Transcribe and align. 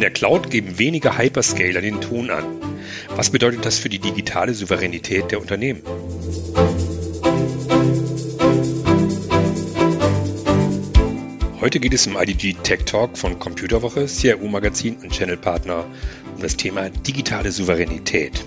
In 0.00 0.02
der 0.02 0.12
Cloud 0.12 0.48
geben 0.48 0.78
wenige 0.78 1.18
Hyperscaler 1.18 1.82
den 1.82 2.00
Ton 2.00 2.30
an. 2.30 2.46
Was 3.16 3.28
bedeutet 3.28 3.66
das 3.66 3.78
für 3.78 3.90
die 3.90 3.98
digitale 3.98 4.54
Souveränität 4.54 5.30
der 5.30 5.42
Unternehmen? 5.42 5.82
Heute 11.60 11.80
geht 11.80 11.92
es 11.92 12.06
im 12.06 12.16
IDG 12.16 12.54
Tech 12.62 12.86
Talk 12.86 13.18
von 13.18 13.38
Computerwoche, 13.38 14.06
CRU 14.06 14.48
Magazin 14.48 14.96
und 15.02 15.12
Channelpartner 15.12 15.84
um 16.34 16.40
das 16.40 16.56
Thema 16.56 16.88
digitale 16.88 17.52
Souveränität. 17.52 18.46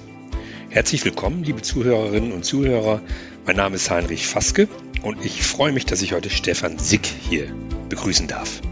Herzlich 0.71 1.05
willkommen, 1.05 1.43
liebe 1.43 1.61
Zuhörerinnen 1.61 2.31
und 2.31 2.43
Zuhörer. 2.43 2.99
Mein 3.45 3.57
Name 3.57 3.75
ist 3.75 3.91
Heinrich 3.91 4.25
Faske 4.25 4.67
und 5.03 5.23
ich 5.23 5.43
freue 5.43 5.71
mich, 5.71 5.85
dass 5.85 6.01
ich 6.01 6.13
heute 6.13 6.31
Stefan 6.31 6.79
Sick 6.79 7.05
hier 7.05 7.45
begrüßen 7.89 8.27
darf. 8.27 8.63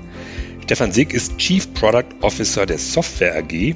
Stefan 0.63 0.91
Sick 0.91 1.13
ist 1.13 1.37
Chief 1.37 1.73
Product 1.73 2.05
Officer 2.21 2.65
der 2.65 2.77
Software 2.77 3.35
AG 3.35 3.75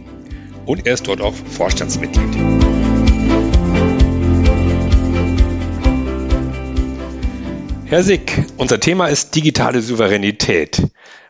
und 0.65 0.87
er 0.87 0.93
ist 0.93 1.07
dort 1.07 1.21
auch 1.21 1.33
Vorstandsmitglied. 1.33 2.29
Herr 7.85 8.03
Sick, 8.03 8.45
unser 8.57 8.79
Thema 8.79 9.07
ist 9.07 9.35
digitale 9.35 9.81
Souveränität. 9.81 10.81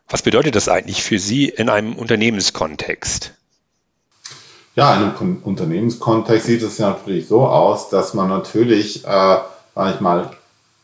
Was 0.08 0.22
bedeutet 0.22 0.56
das 0.56 0.70
eigentlich 0.70 1.04
für 1.04 1.20
Sie 1.20 1.50
in 1.50 1.70
einem 1.70 1.94
Unternehmenskontext? 1.96 3.34
Ja, 4.76 4.96
in 4.96 5.04
einem 5.04 5.38
Unternehmenskontext 5.44 6.48
sieht 6.48 6.62
es 6.62 6.78
ja 6.78 6.90
natürlich 6.90 7.28
so 7.28 7.48
aus, 7.48 7.90
dass 7.90 8.14
man 8.14 8.30
natürlich, 8.30 9.04
äh, 9.06 9.38
sag 9.76 9.96
ich 9.96 10.02
mal, 10.02 10.32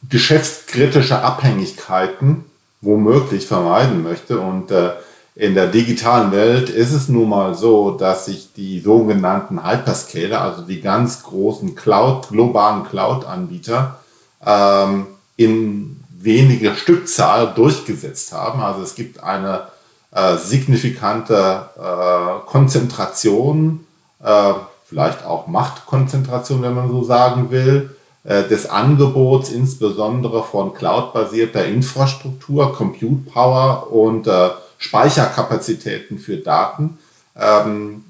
geschäftskritische 0.10 1.20
Abhängigkeiten 1.22 2.46
womöglich 2.82 3.48
vermeiden 3.48 4.04
möchte. 4.04 4.40
Und 4.40 4.72
äh, 4.72 4.92
in 5.36 5.56
der 5.56 5.68
digitalen 5.68 6.32
Welt 6.32 6.70
ist 6.70 6.92
es 6.92 7.08
nun 7.08 7.30
mal 7.30 7.56
so, 7.56 7.92
dass 7.92 8.26
sich 8.26 8.54
die 8.54 8.80
sogenannten 8.80 9.66
Hyperscaler, 9.66 10.42
also 10.42 10.64
die 10.64 10.82
ganz 10.82 11.24
großen 11.24 11.76
Cloud, 11.76 12.30
globalen 12.30 12.84
Cloud-Anbieter, 12.84 14.00
ähm, 14.46 15.08
in 15.38 16.04
weniger 16.10 16.76
Stückzahl 16.76 17.54
durchgesetzt 17.56 18.34
haben. 18.34 18.62
Also 18.62 18.82
es 18.82 18.96
gibt 18.96 19.24
eine 19.24 19.68
äh, 20.12 20.38
signifikante 20.38 21.70
äh, 21.78 22.50
Konzentration, 22.50 23.86
äh, 24.22 24.54
vielleicht 24.86 25.26
auch 25.26 25.48
Machtkonzentration, 25.48 26.62
wenn 26.62 26.76
man 26.76 26.90
so 26.90 27.04
sagen 27.04 27.50
will, 27.50 27.96
des 28.24 28.70
Angebots, 28.70 29.50
insbesondere 29.50 30.44
von 30.44 30.76
cloud-basierter 30.76 31.66
Infrastruktur, 31.66 32.72
Compute 32.72 33.32
Power 33.32 33.92
und 33.92 34.28
äh, 34.28 34.50
Speicherkapazitäten 34.78 36.20
für 36.20 36.38
Daten. 36.38 36.98
Ähm, 37.40 38.04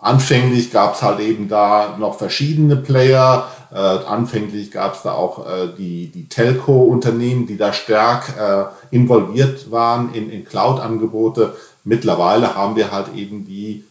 anfänglich 0.00 0.70
gab 0.70 0.94
es 0.94 1.02
halt 1.02 1.20
eben 1.20 1.48
da 1.48 1.96
noch 1.98 2.18
verschiedene 2.18 2.76
Player. 2.76 3.48
Äh, 3.72 3.76
anfänglich 3.76 4.70
gab 4.70 4.94
es 4.94 5.02
da 5.02 5.12
auch 5.12 5.46
äh, 5.46 5.68
die, 5.78 6.08
die 6.08 6.28
Telco-Unternehmen, 6.28 7.46
die 7.46 7.56
da 7.56 7.72
stark 7.72 8.34
äh, 8.38 8.94
involviert 8.94 9.70
waren 9.70 10.12
in, 10.14 10.30
in 10.30 10.44
Cloud-Angebote. 10.44 11.54
Mittlerweile 11.84 12.54
haben 12.54 12.76
wir 12.76 12.92
halt 12.92 13.14
eben 13.14 13.46
die 13.46 13.84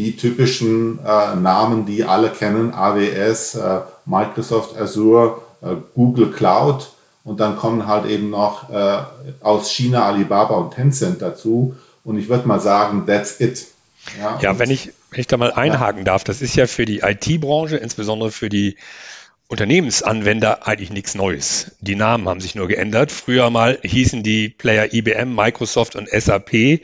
die 0.00 0.16
typischen 0.16 0.98
äh, 1.04 1.36
Namen, 1.36 1.84
die 1.84 2.04
alle 2.04 2.30
kennen, 2.30 2.72
AWS, 2.72 3.56
äh, 3.56 3.80
Microsoft 4.06 4.76
Azure, 4.78 5.42
äh, 5.60 5.74
Google 5.94 6.30
Cloud 6.30 6.90
und 7.22 7.38
dann 7.38 7.56
kommen 7.56 7.86
halt 7.86 8.06
eben 8.06 8.30
noch 8.30 8.70
äh, 8.70 9.02
aus 9.42 9.70
China 9.70 10.06
Alibaba 10.06 10.54
und 10.54 10.72
Tencent 10.72 11.20
dazu 11.20 11.76
und 12.02 12.18
ich 12.18 12.30
würde 12.30 12.48
mal 12.48 12.60
sagen, 12.60 13.04
that's 13.06 13.40
it. 13.40 13.66
Ja, 14.18 14.38
ja 14.40 14.58
wenn, 14.58 14.70
ich, 14.70 14.92
wenn 15.10 15.20
ich 15.20 15.26
da 15.26 15.36
mal 15.36 15.52
einhaken 15.52 15.98
ja. 15.98 16.04
darf, 16.04 16.24
das 16.24 16.40
ist 16.40 16.56
ja 16.56 16.66
für 16.66 16.86
die 16.86 17.00
IT-Branche, 17.00 17.76
insbesondere 17.76 18.30
für 18.30 18.48
die 18.48 18.76
Unternehmensanwender 19.48 20.66
eigentlich 20.66 20.92
nichts 20.92 21.14
Neues. 21.14 21.72
Die 21.80 21.96
Namen 21.96 22.28
haben 22.28 22.40
sich 22.40 22.54
nur 22.54 22.68
geändert. 22.68 23.10
Früher 23.10 23.50
mal 23.50 23.80
hießen 23.82 24.22
die 24.22 24.48
Player 24.48 24.94
IBM, 24.94 25.34
Microsoft 25.34 25.96
und 25.96 26.08
SAP 26.08 26.82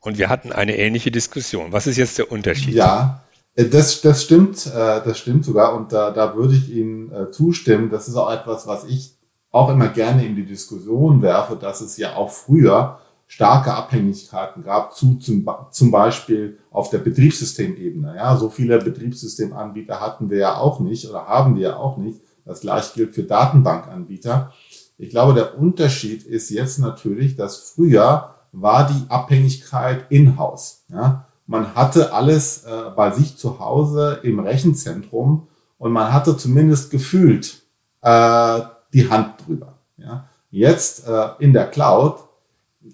und 0.00 0.18
wir 0.18 0.28
hatten 0.28 0.52
eine 0.52 0.76
ähnliche 0.76 1.10
Diskussion. 1.10 1.72
Was 1.72 1.86
ist 1.86 1.96
jetzt 1.96 2.18
der 2.18 2.30
Unterschied? 2.30 2.74
Ja, 2.74 3.24
äh, 3.54 3.66
das, 3.66 4.00
das 4.00 4.22
stimmt, 4.22 4.66
äh, 4.66 5.02
das 5.04 5.18
stimmt 5.18 5.44
sogar 5.44 5.74
und 5.74 5.92
da, 5.92 6.10
da 6.10 6.36
würde 6.36 6.54
ich 6.54 6.70
Ihnen 6.70 7.12
äh, 7.12 7.30
zustimmen. 7.30 7.90
Das 7.90 8.08
ist 8.08 8.16
auch 8.16 8.30
etwas, 8.30 8.66
was 8.66 8.84
ich 8.84 9.16
auch 9.50 9.70
immer 9.70 9.88
gerne 9.88 10.24
in 10.24 10.36
die 10.36 10.46
Diskussion 10.46 11.22
werfe, 11.22 11.56
dass 11.56 11.80
es 11.80 11.96
ja 11.96 12.16
auch 12.16 12.30
früher 12.30 12.98
starke 13.26 13.74
Abhängigkeiten 13.74 14.62
gab, 14.62 14.94
zu, 14.94 15.16
zum, 15.16 15.46
zum 15.70 15.90
Beispiel 15.90 16.58
auf 16.70 16.90
der 16.90 16.98
Betriebssystemebene. 16.98 18.14
Ja, 18.16 18.36
so 18.36 18.48
viele 18.48 18.78
Betriebssystemanbieter 18.78 20.00
hatten 20.00 20.30
wir 20.30 20.38
ja 20.38 20.56
auch 20.56 20.80
nicht 20.80 21.08
oder 21.08 21.26
haben 21.26 21.56
wir 21.56 21.62
ja 21.62 21.76
auch 21.76 21.98
nicht. 21.98 22.20
Das 22.44 22.60
gleiche 22.60 22.94
gilt 22.94 23.14
für 23.14 23.24
Datenbankanbieter. 23.24 24.54
Ich 24.96 25.10
glaube, 25.10 25.34
der 25.34 25.58
Unterschied 25.58 26.22
ist 26.24 26.48
jetzt 26.48 26.78
natürlich, 26.78 27.36
dass 27.36 27.58
früher 27.58 28.34
war 28.52 28.86
die 28.86 29.10
Abhängigkeit 29.10 30.06
in-house. 30.10 30.84
Ja? 30.88 31.26
Man 31.46 31.74
hatte 31.74 32.12
alles 32.12 32.64
äh, 32.64 32.90
bei 32.94 33.10
sich 33.10 33.36
zu 33.36 33.58
Hause 33.58 34.20
im 34.22 34.38
Rechenzentrum 34.40 35.48
und 35.78 35.92
man 35.92 36.12
hatte 36.12 36.36
zumindest 36.36 36.90
gefühlt 36.90 37.62
äh, 38.02 38.60
die 38.92 39.08
Hand 39.08 39.46
drüber. 39.46 39.78
Ja? 39.96 40.28
Jetzt 40.50 41.06
äh, 41.06 41.28
in 41.38 41.52
der 41.52 41.68
Cloud 41.68 42.18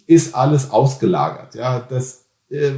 ist 0.06 0.34
alles 0.34 0.70
ausgelagert. 0.70 1.54
Ja? 1.54 1.80
Das 1.80 2.26
äh, 2.50 2.72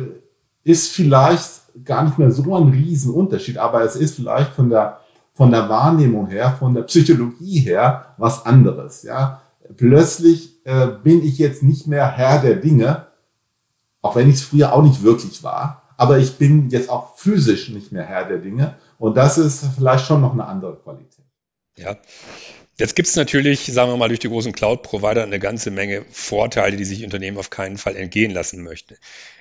ist 0.65 0.93
vielleicht 0.93 1.85
gar 1.85 2.05
nicht 2.05 2.19
mehr 2.19 2.31
so 2.31 2.55
ein 2.55 2.69
Riesenunterschied, 2.69 3.59
aber 3.59 3.83
es 3.83 3.97
ist 3.97 4.17
vielleicht 4.17 4.53
von 4.53 4.71
der, 4.71 5.01
von 5.35 5.51
der 5.51 5.69
Wahrnehmung 5.69 6.27
her, 6.29 6.57
von 6.59 6.75
der 6.75 6.83
Psychologie 6.83 7.59
her 7.61 8.15
was 8.17 8.45
anderes. 8.47 9.03
Ja? 9.03 9.43
Plötzlich 9.77 10.65
äh, 10.65 10.89
bin 11.03 11.25
ich 11.25 11.39
jetzt 11.39 11.63
nicht 11.63 11.87
mehr 11.87 12.17
Herr 12.17 12.41
der 12.41 12.57
Dinge, 12.57 13.07
auch 14.03 14.17
wenn 14.17 14.29
ich 14.29 14.37
es 14.37 14.43
früher 14.43 14.73
auch 14.73 14.83
nicht 14.83 15.03
wirklich 15.03 15.43
war, 15.43 15.83
aber 15.97 16.19
ich 16.19 16.37
bin 16.37 16.71
jetzt 16.71 16.91
auch 16.91 17.17
physisch 17.17 17.69
nicht 17.71 17.93
mehr 17.93 18.05
Herr 18.05 18.25
der 18.25 18.39
Dinge 18.39 18.77
und 18.99 19.17
das 19.17 19.39
ist 19.39 19.65
vielleicht 19.75 20.07
schon 20.07 20.21
noch 20.21 20.33
eine 20.33 20.47
andere 20.47 20.77
Qualität. 20.77 21.25
Ja. 21.79 21.97
Jetzt 22.79 22.95
gibt 22.95 23.09
es 23.09 23.17
natürlich, 23.17 23.65
sagen 23.73 23.91
wir 23.91 23.97
mal, 23.97 24.09
durch 24.09 24.21
die 24.21 24.29
großen 24.29 24.53
Cloud-Provider 24.53 25.23
eine 25.23 25.39
ganze 25.39 25.71
Menge 25.71 26.05
Vorteile, 26.11 26.77
die 26.77 26.85
sich 26.85 27.05
Unternehmen 27.05 27.39
auf 27.39 27.49
keinen 27.49 27.79
Fall 27.79 27.97
entgehen 27.97 28.33
lassen 28.33 28.63
möchten. 28.63 28.97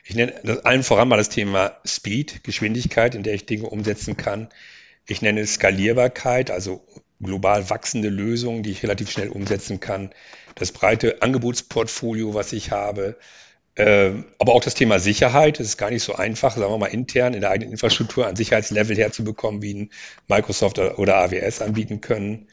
Ich 0.05 0.15
nenne 0.15 0.61
allen 0.63 0.83
voran 0.83 1.09
mal 1.09 1.17
das 1.17 1.27
Thema 1.27 1.73
Speed, 1.85 2.45
Geschwindigkeit, 2.45 3.13
in 3.13 3.23
der 3.23 3.33
ich 3.33 3.45
Dinge 3.45 3.67
umsetzen 3.67 4.15
kann. 4.15 4.47
Ich 5.05 5.21
nenne 5.21 5.45
Skalierbarkeit, 5.45 6.49
also 6.49 6.81
global 7.21 7.69
wachsende 7.69 8.09
Lösungen, 8.09 8.63
die 8.63 8.71
ich 8.71 8.83
relativ 8.83 9.09
schnell 9.09 9.29
umsetzen 9.29 9.79
kann, 9.79 10.11
das 10.55 10.71
breite 10.71 11.21
Angebotsportfolio, 11.21 12.33
was 12.33 12.53
ich 12.53 12.71
habe, 12.71 13.17
äh, 13.75 14.11
aber 14.39 14.53
auch 14.53 14.63
das 14.63 14.73
Thema 14.73 14.99
Sicherheit. 14.99 15.59
Es 15.59 15.67
ist 15.67 15.77
gar 15.77 15.91
nicht 15.91 16.03
so 16.03 16.15
einfach, 16.15 16.55
sagen 16.55 16.71
wir 16.71 16.77
mal 16.77 16.87
intern 16.87 17.33
in 17.33 17.41
der 17.41 17.51
eigenen 17.51 17.73
Infrastruktur 17.73 18.25
ein 18.27 18.35
Sicherheitslevel 18.35 18.97
herzubekommen, 18.97 19.61
wie 19.61 19.73
ein 19.73 19.89
Microsoft 20.27 20.79
oder 20.79 21.17
AWS 21.17 21.61
anbieten 21.61 22.01
können. 22.01 22.47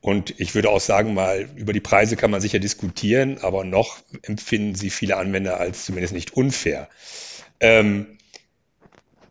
Und 0.00 0.38
ich 0.40 0.54
würde 0.54 0.70
auch 0.70 0.80
sagen, 0.80 1.14
mal 1.14 1.48
über 1.54 1.72
die 1.72 1.80
Preise 1.80 2.16
kann 2.16 2.30
man 2.30 2.40
sicher 2.40 2.58
diskutieren, 2.58 3.38
aber 3.38 3.64
noch 3.64 3.98
empfinden 4.22 4.74
sie 4.74 4.90
viele 4.90 5.16
Anwender 5.16 5.58
als 5.58 5.84
zumindest 5.84 6.12
nicht 6.12 6.32
unfair. 6.32 6.88
Ähm, 7.60 8.18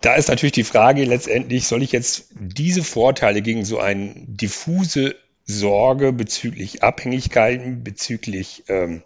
da 0.01 0.16
ist 0.16 0.29
natürlich 0.29 0.53
die 0.53 0.63
Frage 0.63 1.06
letztendlich, 1.06 1.67
soll 1.67 1.84
ich 1.84 1.91
jetzt 1.91 2.29
diese 2.34 2.84
Vorteile 2.84 3.41
gegen 3.41 3.66
so 3.66 3.79
eine 3.79 4.13
diffuse 4.16 5.16
Sorge 5.45 6.12
bezüglich 6.12 6.84
Abhängigkeiten, 6.84 7.84
bezüglich 7.84 8.63
ähm, 8.67 9.03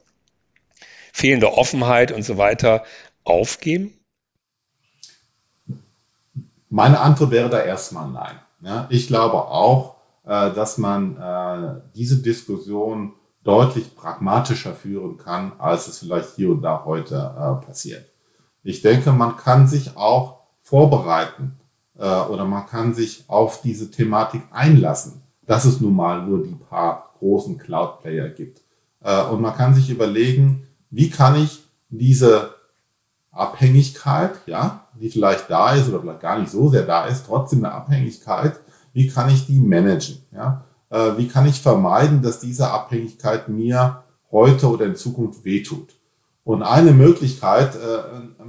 fehlender 1.12 1.58
Offenheit 1.58 2.12
und 2.12 2.24
so 2.24 2.38
weiter 2.38 2.84
aufgeben? 3.24 3.94
Meine 6.70 7.00
Antwort 7.00 7.32
wäre 7.32 7.50
da 7.50 7.62
erstmal 7.62 8.10
nein. 8.10 8.40
Ja, 8.62 8.88
ich 8.90 9.08
glaube 9.08 9.36
auch, 9.36 9.96
äh, 10.26 10.52
dass 10.54 10.78
man 10.78 11.18
äh, 11.18 11.82
diese 11.96 12.22
Diskussion 12.22 13.14
deutlich 13.44 13.96
pragmatischer 13.96 14.74
führen 14.74 15.18
kann, 15.18 15.54
als 15.60 15.88
es 15.88 16.00
vielleicht 16.00 16.36
hier 16.36 16.50
und 16.50 16.62
da 16.64 16.84
heute 16.84 17.16
äh, 17.16 17.66
passiert. 17.66 18.10
Ich 18.64 18.82
denke, 18.82 19.12
man 19.12 19.38
kann 19.38 19.68
sich 19.68 19.96
auch 19.96 20.35
vorbereiten 20.66 21.58
äh, 21.98 22.22
oder 22.22 22.44
man 22.44 22.66
kann 22.66 22.94
sich 22.94 23.24
auf 23.28 23.62
diese 23.62 23.92
Thematik 23.92 24.42
einlassen, 24.52 25.22
dass 25.46 25.64
es 25.64 25.80
nun 25.80 25.96
mal 25.96 26.24
nur 26.24 26.44
die 26.44 26.56
paar 26.56 27.12
großen 27.20 27.58
Cloud-Player 27.58 28.30
gibt. 28.30 28.62
Äh, 29.02 29.24
und 29.26 29.42
man 29.42 29.56
kann 29.56 29.76
sich 29.76 29.92
überlegen, 29.92 30.68
wie 30.90 31.12
kann 31.12 31.36
ich 31.36 31.64
diese 31.90 32.56
Abhängigkeit, 33.32 34.32
ja, 34.48 34.88
die 35.00 35.10
vielleicht 35.10 35.50
da 35.52 35.74
ist 35.74 35.88
oder 35.88 36.02
vielleicht 36.02 36.22
gar 36.22 36.40
nicht 36.40 36.52
so 36.52 36.70
sehr 36.70 36.84
da 36.84 37.06
ist, 37.06 37.28
trotzdem 37.28 37.64
eine 37.64 37.74
Abhängigkeit, 37.74 38.60
wie 38.94 39.08
kann 39.08 39.30
ich 39.30 39.46
die 39.46 39.60
managen? 39.60 40.18
Ja? 40.32 40.64
Äh, 40.90 41.12
wie 41.18 41.28
kann 41.28 41.46
ich 41.46 41.62
vermeiden, 41.62 42.24
dass 42.24 42.40
diese 42.40 42.72
Abhängigkeit 42.72 43.50
mir 43.50 44.04
heute 44.32 44.68
oder 44.68 44.86
in 44.86 44.96
Zukunft 44.96 45.46
wehtut? 45.46 45.96
Und 46.44 46.64
eine 46.64 46.92
Möglichkeit, 46.92 47.76
äh, 47.76 48.44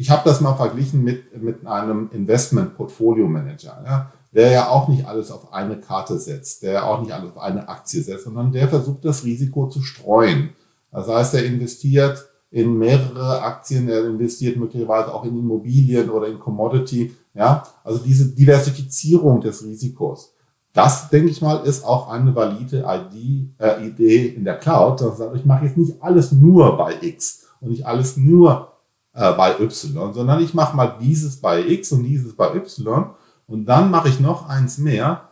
ich 0.00 0.08
habe 0.08 0.22
das 0.24 0.40
mal 0.40 0.54
verglichen 0.54 1.04
mit, 1.04 1.42
mit 1.42 1.66
einem 1.66 2.08
Investment-Portfolio-Manager, 2.10 3.82
ja, 3.84 4.12
der 4.32 4.50
ja 4.50 4.68
auch 4.70 4.88
nicht 4.88 5.06
alles 5.06 5.30
auf 5.30 5.52
eine 5.52 5.78
Karte 5.78 6.18
setzt, 6.18 6.62
der 6.62 6.72
ja 6.72 6.82
auch 6.84 7.02
nicht 7.02 7.12
alles 7.12 7.32
auf 7.32 7.38
eine 7.38 7.68
Aktie 7.68 8.02
setzt, 8.02 8.24
sondern 8.24 8.50
der 8.50 8.66
versucht, 8.68 9.04
das 9.04 9.24
Risiko 9.24 9.68
zu 9.68 9.82
streuen. 9.82 10.50
Das 10.90 11.06
heißt, 11.06 11.34
er 11.34 11.44
investiert 11.44 12.26
in 12.50 12.78
mehrere 12.78 13.42
Aktien, 13.42 13.90
er 13.90 14.06
investiert 14.06 14.56
möglicherweise 14.56 15.12
auch 15.12 15.24
in 15.24 15.38
Immobilien 15.38 16.08
oder 16.08 16.28
in 16.28 16.38
Commodity. 16.38 17.14
Ja, 17.34 17.62
also 17.84 18.02
diese 18.02 18.34
Diversifizierung 18.34 19.42
des 19.42 19.62
Risikos. 19.62 20.32
Das, 20.72 21.10
denke 21.10 21.28
ich 21.28 21.42
mal, 21.42 21.64
ist 21.66 21.84
auch 21.84 22.08
eine 22.08 22.34
valide 22.34 22.86
ID, 22.86 23.50
äh, 23.58 23.86
Idee 23.86 24.28
in 24.28 24.44
der 24.44 24.58
Cloud. 24.58 25.02
Dass 25.02 25.20
ich 25.34 25.44
mache 25.44 25.66
jetzt 25.66 25.76
nicht 25.76 26.02
alles 26.02 26.32
nur 26.32 26.78
bei 26.78 26.94
X 27.02 27.48
und 27.60 27.70
nicht 27.70 27.84
alles 27.84 28.16
nur 28.16 28.70
äh, 29.12 29.32
bei 29.32 29.58
Y, 29.60 30.12
sondern 30.12 30.42
ich 30.42 30.54
mache 30.54 30.76
mal 30.76 30.96
dieses 31.00 31.40
bei 31.40 31.64
X 31.66 31.92
und 31.92 32.04
dieses 32.04 32.34
bei 32.36 32.54
Y 32.54 33.10
und 33.46 33.66
dann 33.66 33.90
mache 33.90 34.08
ich 34.08 34.20
noch 34.20 34.48
eins 34.48 34.78
mehr. 34.78 35.28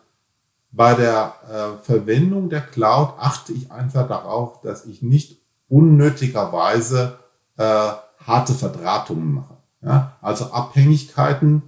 Bei 0.71 0.95
der 0.95 1.35
äh, 1.49 1.85
Verwendung 1.85 2.51
der 2.51 2.61
Cloud 2.61 3.15
achte 3.19 3.53
ich 3.53 3.71
einfach 3.71 4.07
darauf, 4.07 4.61
dass 4.61 4.85
ich 4.87 5.03
nicht 5.03 5.41
unnötigerweise 5.69 7.19
äh, 7.57 7.93
harte 8.27 8.55
Verdrahtungen 8.55 9.35
mache. 9.35 9.57
Ja? 9.83 10.17
Also 10.21 10.47
Abhängigkeiten 10.47 11.63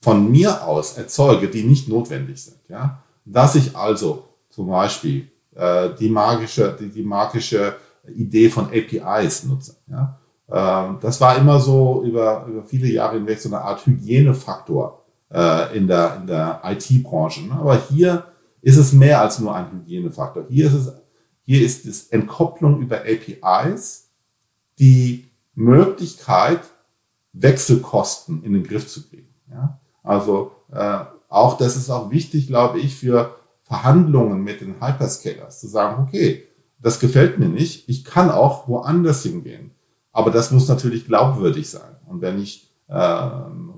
von 0.00 0.30
mir 0.30 0.64
aus 0.66 0.98
erzeuge, 0.98 1.48
die 1.48 1.64
nicht 1.64 1.88
notwendig 1.88 2.42
sind. 2.42 2.60
Ja? 2.68 3.02
Dass 3.24 3.54
ich 3.54 3.76
also 3.76 4.28
zum 4.50 4.68
Beispiel 4.68 5.30
äh, 5.54 5.90
die 5.98 6.08
magische, 6.08 6.76
die, 6.78 6.88
die 6.88 7.02
magische 7.02 7.76
Idee 8.14 8.48
von 8.50 8.66
APIs 8.66 9.44
nutze. 9.44 9.76
Ja? 9.86 10.18
Ähm, 10.50 10.98
das 11.00 11.20
war 11.20 11.36
immer 11.36 11.60
so 11.60 12.02
über, 12.04 12.46
über 12.46 12.62
viele 12.62 12.88
Jahre 12.88 13.16
hinweg 13.16 13.40
so 13.40 13.48
eine 13.48 13.60
Art 13.60 13.84
Hygienefaktor 13.86 15.04
äh, 15.32 15.76
in 15.76 15.86
der, 15.86 16.16
in 16.20 16.26
der 16.26 16.60
IT-Branche. 16.64 17.46
Ne? 17.46 17.52
Aber 17.52 17.78
hier 17.88 18.24
ist 18.62 18.76
es 18.76 18.92
mehr 18.92 19.20
als 19.20 19.38
nur 19.38 19.54
ein 19.54 19.70
Hygienefaktor. 19.70 20.46
Hier 20.48 20.66
ist 20.66 20.74
es, 20.74 20.92
hier 21.44 21.64
ist 21.64 21.86
es 21.86 22.08
Entkopplung 22.08 22.80
über 22.80 23.02
APIs, 23.02 24.10
die 24.78 25.28
Möglichkeit, 25.54 26.60
Wechselkosten 27.32 28.42
in 28.42 28.54
den 28.54 28.64
Griff 28.64 28.88
zu 28.88 29.08
kriegen. 29.08 29.28
Also 30.02 30.52
äh, 30.72 31.00
auch 31.28 31.58
das 31.58 31.76
ist 31.76 31.90
auch 31.90 32.10
wichtig, 32.10 32.46
glaube 32.46 32.80
ich, 32.80 32.94
für 32.96 33.36
Verhandlungen 33.62 34.42
mit 34.42 34.60
den 34.60 34.80
Hyperscalers, 34.80 35.60
zu 35.60 35.68
sagen, 35.68 36.02
okay, 36.02 36.44
das 36.80 37.00
gefällt 37.00 37.38
mir 37.38 37.48
nicht, 37.48 37.88
ich 37.88 38.04
kann 38.04 38.30
auch 38.30 38.66
woanders 38.68 39.22
hingehen. 39.22 39.72
Aber 40.18 40.32
das 40.32 40.50
muss 40.50 40.66
natürlich 40.66 41.06
glaubwürdig 41.06 41.70
sein. 41.70 41.94
Und 42.04 42.22
wenn 42.22 42.40
ich 42.40 42.68
äh, 42.88 43.30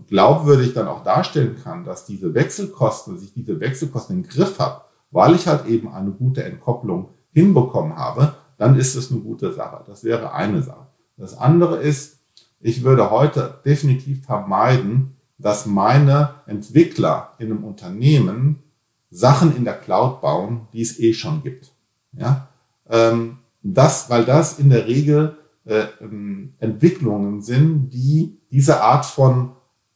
glaubwürdig 0.08 0.72
dann 0.72 0.88
auch 0.88 1.04
darstellen 1.04 1.54
kann, 1.62 1.84
dass 1.84 2.06
diese 2.06 2.32
Wechselkosten, 2.32 3.12
dass 3.12 3.22
ich 3.22 3.34
diese 3.34 3.60
Wechselkosten 3.60 4.16
im 4.16 4.22
Griff 4.22 4.58
habe, 4.58 4.80
weil 5.10 5.34
ich 5.34 5.46
halt 5.46 5.66
eben 5.66 5.92
eine 5.92 6.12
gute 6.12 6.42
Entkopplung 6.42 7.10
hinbekommen 7.34 7.94
habe, 7.94 8.36
dann 8.56 8.74
ist 8.78 8.94
es 8.94 9.10
eine 9.10 9.20
gute 9.20 9.52
Sache. 9.52 9.84
Das 9.86 10.02
wäre 10.02 10.32
eine 10.32 10.62
Sache. 10.62 10.86
Das 11.18 11.36
andere 11.36 11.76
ist, 11.76 12.20
ich 12.58 12.84
würde 12.84 13.10
heute 13.10 13.60
definitiv 13.66 14.24
vermeiden, 14.24 15.16
dass 15.36 15.66
meine 15.66 16.36
Entwickler 16.46 17.34
in 17.36 17.50
einem 17.50 17.64
Unternehmen 17.64 18.62
Sachen 19.10 19.54
in 19.54 19.66
der 19.66 19.76
Cloud 19.76 20.22
bauen, 20.22 20.68
die 20.72 20.80
es 20.80 20.98
eh 21.00 21.12
schon 21.12 21.42
gibt. 21.42 21.70
Ja, 22.14 22.48
ähm, 22.88 23.40
das, 23.62 24.08
weil 24.08 24.24
das 24.24 24.58
in 24.58 24.70
der 24.70 24.86
Regel 24.86 25.36
äh, 25.64 25.84
ähm, 26.00 26.54
Entwicklungen 26.58 27.42
sind, 27.42 27.90
die 27.90 28.38
diese 28.50 28.82
Art 28.82 29.04
von 29.04 29.52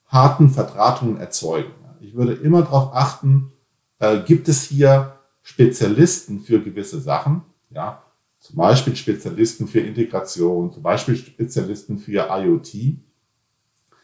harten 0.07 0.51
Verdrahtungen 0.51 1.17
erzeugen. 1.17 1.73
Ich 2.01 2.15
würde 2.15 2.35
immer 2.35 2.63
darauf 2.63 2.95
achten, 2.95 3.53
äh, 3.99 4.21
gibt 4.21 4.49
es 4.49 4.63
hier 4.63 5.19
Spezialisten 5.43 6.41
für 6.41 6.61
gewisse 6.61 7.01
Sachen, 7.01 7.43
ja, 7.71 8.03
zum 8.39 8.57
Beispiel 8.57 8.95
Spezialisten 8.95 9.67
für 9.67 9.81
Integration, 9.81 10.71
zum 10.71 10.83
Beispiel 10.83 11.17
Spezialisten 11.17 11.99
für 11.99 12.29
IoT, 12.31 12.99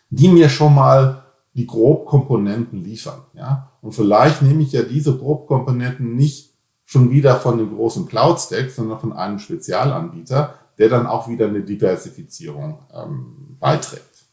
die 0.09 0.29
mir 0.29 0.49
schon 0.49 0.75
mal 0.75 1.25
die 1.55 1.67
Grobkomponenten 1.67 2.83
liefern. 2.83 3.23
Ja? 3.35 3.71
Und 3.83 3.93
vielleicht 3.93 4.41
nehme 4.41 4.63
ich 4.63 4.73
ja 4.73 4.83
diese 4.83 5.17
Grobkomponenten 5.17 6.17
nicht 6.17 6.55
schon 6.85 7.11
wieder 7.11 7.37
von 7.37 7.59
dem 7.59 7.77
großen 7.77 8.07
Cloud-Stack, 8.07 8.71
sondern 8.71 8.99
von 8.99 9.13
einem 9.13 9.39
Spezialanbieter, 9.39 10.55
der 10.81 10.89
dann 10.89 11.07
auch 11.07 11.29
wieder 11.29 11.47
eine 11.47 11.61
Diversifizierung 11.61 12.79
ähm, 12.93 13.57
beiträgt. 13.61 14.25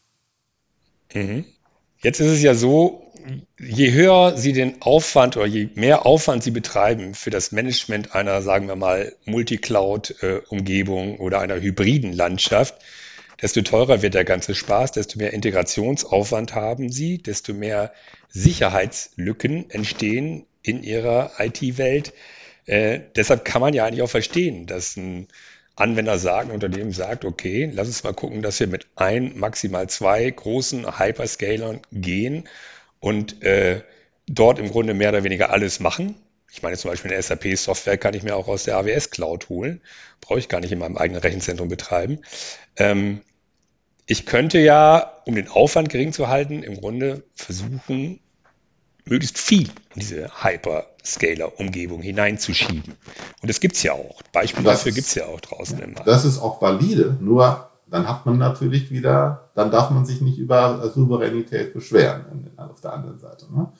Mhm. 1.12 1.44
Jetzt 2.00 2.20
ist 2.20 2.28
es 2.28 2.42
ja 2.42 2.54
so, 2.54 3.12
je 3.58 3.92
höher 3.92 4.36
Sie 4.36 4.54
den 4.54 4.80
Aufwand 4.80 5.36
oder 5.36 5.46
je 5.46 5.68
mehr 5.74 6.06
Aufwand 6.06 6.42
Sie 6.42 6.50
betreiben 6.50 7.14
für 7.14 7.28
das 7.28 7.52
Management 7.52 8.14
einer, 8.14 8.40
sagen 8.40 8.66
wir 8.66 8.76
mal, 8.76 9.12
Multicloud-Umgebung 9.26 11.16
äh, 11.16 11.18
oder 11.18 11.40
einer 11.40 11.60
hybriden 11.60 12.14
Landschaft, 12.14 12.76
desto 13.42 13.60
teurer 13.60 14.00
wird 14.00 14.14
der 14.14 14.24
ganze 14.24 14.54
Spaß, 14.54 14.92
desto 14.92 15.18
mehr 15.18 15.34
Integrationsaufwand 15.34 16.54
haben 16.54 16.90
Sie, 16.90 17.18
desto 17.18 17.52
mehr 17.52 17.92
Sicherheitslücken 18.30 19.68
entstehen 19.68 20.46
in 20.62 20.82
Ihrer 20.82 21.32
IT-Welt. 21.38 22.14
Äh, 22.64 23.00
deshalb 23.16 23.44
kann 23.44 23.60
man 23.60 23.74
ja 23.74 23.84
eigentlich 23.84 24.02
auch 24.02 24.10
verstehen, 24.10 24.66
dass 24.66 24.96
ein 24.96 25.28
Anwender 25.80 26.18
sagt, 26.18 26.48
ein 26.48 26.54
Unternehmen 26.54 26.92
sagt, 26.92 27.24
okay, 27.24 27.70
lass 27.72 27.88
uns 27.88 28.04
mal 28.04 28.14
gucken, 28.14 28.42
dass 28.42 28.60
wir 28.60 28.66
mit 28.66 28.86
ein, 28.96 29.38
maximal 29.38 29.88
zwei 29.88 30.28
großen 30.28 30.98
Hyperscalern 30.98 31.80
gehen 31.92 32.48
und 33.00 33.42
äh, 33.42 33.82
dort 34.26 34.58
im 34.58 34.70
Grunde 34.70 34.94
mehr 34.94 35.10
oder 35.10 35.24
weniger 35.24 35.50
alles 35.50 35.80
machen. 35.80 36.16
Ich 36.50 36.62
meine 36.62 36.76
zum 36.76 36.90
Beispiel 36.90 37.12
eine 37.12 37.22
SAP-Software 37.22 37.98
kann 37.98 38.14
ich 38.14 38.22
mir 38.22 38.34
auch 38.34 38.48
aus 38.48 38.64
der 38.64 38.76
AWS 38.76 39.10
Cloud 39.10 39.48
holen. 39.48 39.82
Brauche 40.20 40.38
ich 40.38 40.48
gar 40.48 40.60
nicht 40.60 40.72
in 40.72 40.78
meinem 40.78 40.96
eigenen 40.96 41.20
Rechenzentrum 41.20 41.68
betreiben. 41.68 42.20
Ähm, 42.76 43.20
ich 44.06 44.24
könnte 44.24 44.58
ja, 44.58 45.20
um 45.26 45.34
den 45.34 45.48
Aufwand 45.48 45.90
gering 45.90 46.12
zu 46.12 46.28
halten, 46.28 46.62
im 46.62 46.80
Grunde 46.80 47.24
versuchen, 47.34 48.20
möglichst 49.04 49.38
viel 49.38 49.68
in 49.94 50.00
diese 50.00 50.42
Hyperscaler-Umgebung 51.08 52.02
hineinzuschieben. 52.02 52.94
Und 53.42 53.48
das 53.48 53.60
gibt 53.60 53.76
es 53.76 53.82
ja 53.82 53.92
auch. 53.92 54.22
Beispiele 54.32 54.64
das 54.64 54.80
dafür 54.80 54.92
gibt 54.92 55.06
es 55.06 55.14
ja 55.14 55.26
auch 55.26 55.40
draußen 55.40 55.78
im 55.78 55.94
Markt. 55.94 56.06
Das 56.06 56.24
ist 56.24 56.40
auch 56.40 56.60
valide, 56.60 57.16
nur 57.20 57.68
dann 57.86 58.06
hat 58.06 58.26
man 58.26 58.36
natürlich 58.36 58.90
wieder, 58.90 59.48
dann 59.54 59.70
darf 59.70 59.90
man 59.90 60.04
sich 60.04 60.20
nicht 60.20 60.38
über 60.38 60.90
Souveränität 60.90 61.72
beschweren 61.72 62.50
auf 62.56 62.80
der 62.82 62.92
anderen 62.92 63.18
Seite. 63.18 63.46
Ne? 63.50 63.72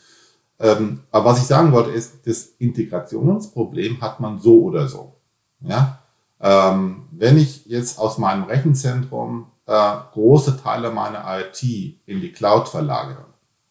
Ähm, 0.60 1.00
aber 1.10 1.26
was 1.26 1.38
ich 1.38 1.44
sagen 1.44 1.72
wollte, 1.72 1.90
ist, 1.90 2.26
das 2.26 2.54
Integrationsproblem 2.58 4.00
hat 4.00 4.18
man 4.18 4.38
so 4.38 4.62
oder 4.62 4.88
so. 4.88 5.16
Ja? 5.60 5.98
Ähm, 6.40 7.08
wenn 7.10 7.36
ich 7.36 7.66
jetzt 7.66 7.98
aus 7.98 8.16
meinem 8.16 8.44
Rechenzentrum 8.44 9.48
äh, 9.66 9.96
große 10.12 10.62
Teile 10.62 10.90
meiner 10.90 11.24
IT 11.40 11.62
in 11.62 12.20
die 12.22 12.32
Cloud 12.32 12.68
verlagere 12.68 13.26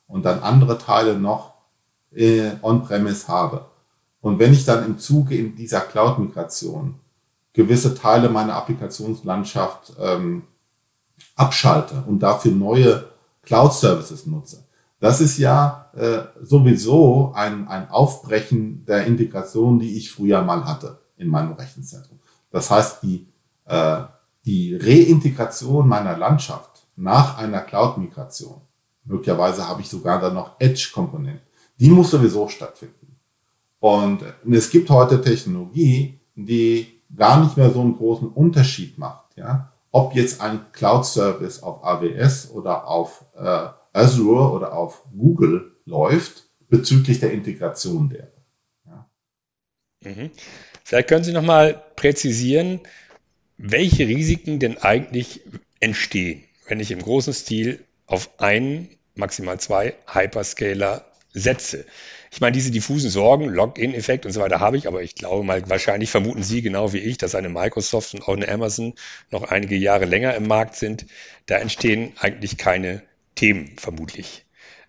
und 0.06 0.24
dann 0.24 0.44
andere 0.44 0.78
Teile 0.78 1.18
noch 1.18 1.57
äh, 2.14 2.52
on-premise 2.62 3.28
habe, 3.28 3.66
und 4.22 4.40
wenn 4.40 4.52
ich 4.52 4.66
dann 4.66 4.86
im 4.86 5.00
Zuge 5.00 5.36
in 5.36 5.56
dieser 5.56 5.82
Cloud-Migration 5.82 6.96
gewisse 7.54 7.96
Teile 7.96 8.30
meiner 8.30 8.56
Applikationslandschaft 8.56 9.94
ähm, 10.00 10.44
abschalte 11.36 12.04
und 12.08 12.20
dafür 12.20 12.52
neue 12.52 13.06
Cloud-Services 13.44 14.26
nutze, 14.26 14.66
das 15.00 15.22
ist 15.22 15.38
ja 15.38 15.92
äh, 15.96 16.24
sowieso 16.42 17.32
ein, 17.36 17.68
ein 17.68 17.90
Aufbrechen 17.90 18.84
der 18.86 19.06
Integration, 19.06 19.80
die 19.80 19.96
ich 19.96 20.12
früher 20.12 20.42
mal 20.42 20.66
hatte 20.66 21.00
in 21.16 21.30
meinem 21.30 21.54
Rechenzentrum. 21.54 22.20
Das 22.52 22.72
heißt, 22.72 23.04
die, 23.04 23.28
äh, 23.66 24.02
die 24.46 24.76
Reintegration 24.76 25.88
meiner 25.88 26.18
Landschaft 26.18 26.88
nach 26.96 27.38
einer 27.38 27.62
Cloud-Migration, 27.62 28.60
möglicherweise 29.06 29.68
habe 29.68 29.82
ich 29.82 29.90
sogar 29.90 30.20
dann 30.20 30.34
noch 30.34 30.60
Edge-Komponenten, 30.60 31.47
die 31.80 31.90
muss 31.90 32.12
sowieso 32.12 32.48
stattfinden. 32.48 33.18
Und 33.80 34.24
es 34.52 34.70
gibt 34.70 34.90
heute 34.90 35.22
Technologie, 35.22 36.20
die 36.36 36.88
gar 37.16 37.44
nicht 37.44 37.58
mehr 37.58 37.72
so 37.72 37.82
einen 37.82 37.96
großen 37.96 38.30
Unterschied 38.30 38.98
macht, 38.98 39.38
ja, 39.38 39.72
ob 39.92 40.16
jetzt 40.16 40.42
ein 40.42 40.60
Cloud-Service 40.74 41.64
auf 41.64 41.84
AWS 41.84 42.52
oder 42.52 42.88
auf 42.88 43.26
äh, 43.36 43.68
Azure 43.94 44.52
oder 44.52 44.74
auf 44.74 45.04
Google 45.16 45.72
läuft 45.86 46.50
bezüglich 46.70 47.20
der 47.20 47.32
Integration 47.32 48.10
der. 48.10 48.32
Ja. 48.86 49.10
Mhm. 50.04 50.32
Vielleicht 50.84 51.08
können 51.08 51.24
Sie 51.24 51.34
noch 51.34 51.44
mal 51.44 51.82
präzisieren, 51.96 52.82
welche 53.58 54.08
Risiken 54.08 54.60
denn 54.60 54.78
eigentlich 54.78 55.42
entstehen, 55.80 56.44
wenn 56.68 56.80
ich 56.80 56.92
im 56.92 57.02
großen 57.02 57.34
Stil 57.34 57.84
auf 58.06 58.40
einen, 58.40 58.90
maximal 59.16 59.60
zwei 59.60 59.96
Hyperscaler 60.06 61.07
setze. 61.40 61.86
Ich 62.32 62.42
meine, 62.42 62.54
diese 62.54 62.72
diffusen 62.72 63.10
Sorgen, 63.10 63.46
Login-Effekt 63.46 64.26
und 64.26 64.32
so 64.32 64.42
weiter 64.42 64.60
habe 64.60 64.78
ich, 64.78 64.88
aber 64.88 65.02
ich 65.02 65.16
glaube 65.16 65.44
mal, 65.46 65.70
wahrscheinlich 65.70 66.10
vermuten 66.10 66.44
Sie 66.44 66.62
genau 66.62 66.94
wie 66.94 67.00
ich, 67.00 67.18
dass 67.18 67.36
eine 67.36 67.50
Microsoft 67.50 68.14
und 68.14 68.24
auch 68.24 68.36
eine 68.36 68.50
Amazon 68.50 68.94
noch 69.32 69.44
einige 69.44 69.76
Jahre 69.76 70.06
länger 70.06 70.36
im 70.36 70.48
Markt 70.48 70.76
sind. 70.76 71.06
Da 71.46 71.58
entstehen 71.58 72.14
eigentlich 72.20 72.58
keine 72.58 73.04
Themen, 73.36 73.76
vermutlich. 73.78 74.46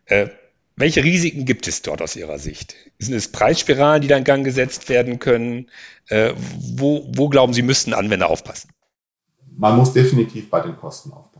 Äh, 0.07 0.28
welche 0.76 1.02
Risiken 1.02 1.45
gibt 1.45 1.67
es 1.67 1.83
dort 1.83 2.02
aus 2.02 2.14
Ihrer 2.17 2.38
Sicht? 2.38 2.76
Sind 2.99 3.14
es 3.14 3.28
Preisspiralen, 3.28 4.00
die 4.00 4.09
da 4.09 4.17
in 4.17 4.25
Gang 4.25 4.45
gesetzt 4.45 4.88
werden 4.88 5.19
können? 5.19 5.71
Äh, 6.09 6.35
wo, 6.37 7.09
wo 7.14 7.28
glauben 7.28 7.52
Sie, 7.52 7.62
müssten 7.62 7.95
Anwender 7.95 8.31
aufpassen? 8.31 8.71
Man 9.57 9.76
muss 9.76 9.93
definitiv 9.93 10.49
bei 10.50 10.61
den 10.61 10.76
Kosten 10.76 11.12
aufpassen. 11.12 11.38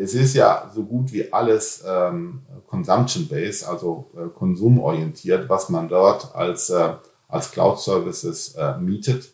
Es 0.00 0.14
ist 0.14 0.34
ja 0.34 0.70
so 0.74 0.84
gut 0.84 1.12
wie 1.12 1.32
alles 1.32 1.84
ähm, 1.86 2.42
consumption-based, 2.66 3.66
also 3.66 4.10
äh, 4.16 4.28
konsumorientiert, 4.28 5.48
was 5.48 5.68
man 5.68 5.88
dort 5.88 6.34
als, 6.34 6.70
äh, 6.70 6.94
als 7.28 7.50
Cloud-Services 7.50 8.54
äh, 8.54 8.78
mietet. 8.78 9.32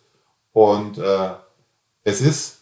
Und 0.53 0.99
äh, 0.99 1.31
es 2.05 2.21
ist 2.21 2.59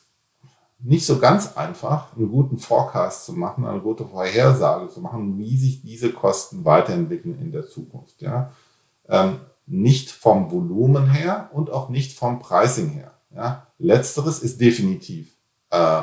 nicht 0.83 1.07
so 1.07 1.19
ganz 1.19 1.57
einfach, 1.57 2.17
einen 2.17 2.31
guten 2.31 2.59
Forecast 2.59 3.27
zu 3.27 3.33
machen, 3.33 3.65
eine 3.65 3.81
gute 3.81 4.05
Vorhersage 4.05 4.89
zu 4.89 5.01
machen, 5.01 5.39
wie 5.39 5.57
sich 5.57 5.83
diese 5.83 6.13
Kosten 6.13 6.65
weiterentwickeln 6.65 7.39
in 7.41 7.53
der 7.53 7.69
Zukunft. 7.69 8.21
Ja? 8.21 8.53
Ähm, 9.09 9.41
nicht 9.67 10.11
vom 10.11 10.51
Volumen 10.51 11.11
her 11.11 11.51
und 11.53 11.71
auch 11.71 11.89
nicht 11.89 12.19
vom 12.19 12.41
Pricing 12.41 12.91
her. 12.91 13.13
Ja? 13.35 13.67
Letzteres 13.79 14.41
ist 14.41 14.61
definitiv 14.61 15.37
äh, 15.71 16.03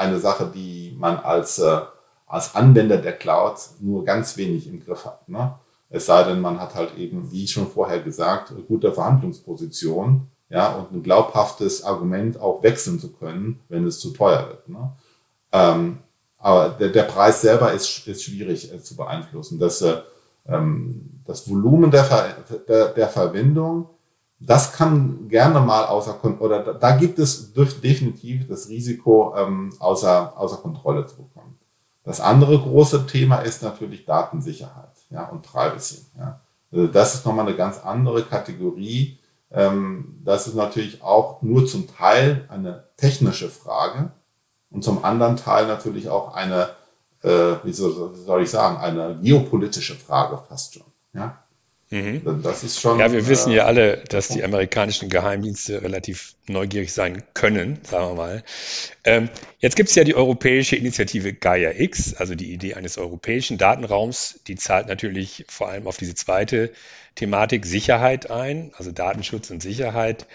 eine 0.00 0.18
Sache, 0.18 0.50
die 0.52 0.96
man 0.98 1.18
als, 1.18 1.58
äh, 1.58 1.80
als 2.26 2.54
Anwender 2.54 2.96
der 2.96 3.12
Cloud 3.12 3.56
nur 3.80 4.04
ganz 4.04 4.36
wenig 4.36 4.66
im 4.66 4.84
Griff 4.84 5.04
hat. 5.04 5.28
Ne? 5.28 5.54
Es 5.90 6.06
sei 6.06 6.24
denn, 6.24 6.40
man 6.40 6.60
hat 6.60 6.74
halt 6.74 6.96
eben, 6.96 7.30
wie 7.30 7.46
schon 7.46 7.68
vorher 7.68 8.00
gesagt, 8.00 8.52
gute 8.66 8.92
Verhandlungsposition 8.92 10.28
ja, 10.48 10.72
und 10.72 10.92
ein 10.92 11.02
glaubhaftes 11.02 11.84
Argument 11.84 12.40
auch 12.40 12.62
wechseln 12.62 12.98
zu 12.98 13.12
können, 13.12 13.60
wenn 13.68 13.86
es 13.86 14.00
zu 14.00 14.10
teuer 14.10 14.48
wird. 14.48 14.68
Ne? 14.68 14.92
Ähm, 15.52 15.98
aber 16.38 16.70
der, 16.70 16.88
der 16.88 17.02
Preis 17.02 17.42
selber 17.42 17.72
ist, 17.72 18.06
ist 18.08 18.24
schwierig 18.24 18.72
äh, 18.72 18.82
zu 18.82 18.96
beeinflussen. 18.96 19.58
Das, 19.58 19.82
äh, 19.82 19.98
ähm, 20.48 21.20
das 21.26 21.48
Volumen 21.48 21.90
der, 21.90 22.04
Ver, 22.04 22.34
der, 22.66 22.88
der 22.88 23.08
Verwendung, 23.08 23.90
das 24.40 24.72
kann 24.72 25.28
gerne 25.28 25.60
mal 25.60 25.84
außer 25.86 26.18
oder 26.40 26.64
da, 26.64 26.72
da 26.72 26.96
gibt 26.96 27.18
es 27.18 27.52
definitiv 27.52 28.48
das 28.48 28.68
Risiko 28.68 29.34
ähm, 29.36 29.72
außer, 29.78 30.32
außer 30.36 30.56
Kontrolle 30.56 31.06
zu 31.06 31.16
bekommen. 31.16 31.58
Das 32.04 32.20
andere 32.20 32.58
große 32.58 33.06
Thema 33.06 33.40
ist 33.40 33.62
natürlich 33.62 34.06
Datensicherheit 34.06 34.96
ja, 35.10 35.28
und 35.28 35.42
Privacy. 35.42 36.06
Ja. 36.18 36.40
Also 36.72 36.86
das 36.86 37.14
ist 37.14 37.26
nochmal 37.26 37.46
eine 37.46 37.56
ganz 37.56 37.80
andere 37.84 38.22
Kategorie, 38.22 39.18
ähm, 39.50 40.20
das 40.24 40.46
ist 40.46 40.54
natürlich 40.54 41.02
auch 41.02 41.42
nur 41.42 41.66
zum 41.66 41.88
Teil 41.88 42.46
eine 42.48 42.84
technische 42.96 43.48
Frage 43.48 44.12
und 44.70 44.84
zum 44.84 45.04
anderen 45.04 45.36
Teil 45.36 45.66
natürlich 45.66 46.08
auch 46.08 46.34
eine, 46.34 46.70
äh, 47.22 47.56
wie 47.64 47.72
soll 47.72 48.42
ich 48.42 48.50
sagen, 48.50 48.76
eine 48.78 49.18
geopolitische 49.20 49.96
Frage 49.96 50.38
fast 50.48 50.74
schon. 50.74 50.86
Ja? 51.12 51.42
Mhm. 51.92 52.42
Das 52.44 52.62
ist 52.62 52.80
schon. 52.80 53.00
Ja, 53.00 53.10
wir 53.10 53.26
wissen 53.26 53.50
ja 53.50 53.64
äh, 53.64 53.66
alle, 53.66 53.96
dass 54.08 54.28
die 54.28 54.44
amerikanischen 54.44 55.08
Geheimdienste 55.08 55.82
relativ 55.82 56.36
neugierig 56.46 56.92
sein 56.92 57.24
können, 57.34 57.80
sagen 57.82 58.10
wir 58.10 58.14
mal. 58.14 58.44
Ähm, 59.02 59.28
jetzt 59.58 59.74
gibt 59.74 59.88
es 59.88 59.96
ja 59.96 60.04
die 60.04 60.14
europäische 60.14 60.76
Initiative 60.76 61.32
Gaia 61.32 61.72
X, 61.76 62.14
also 62.14 62.36
die 62.36 62.52
Idee 62.52 62.74
eines 62.74 62.96
europäischen 62.96 63.58
Datenraums. 63.58 64.38
Die 64.46 64.54
zahlt 64.54 64.86
natürlich 64.86 65.44
vor 65.48 65.68
allem 65.68 65.88
auf 65.88 65.96
diese 65.96 66.14
zweite 66.14 66.70
Thematik 67.16 67.66
Sicherheit 67.66 68.30
ein, 68.30 68.70
also 68.76 68.92
Datenschutz 68.92 69.50
und 69.50 69.60
Sicherheit. 69.60 70.28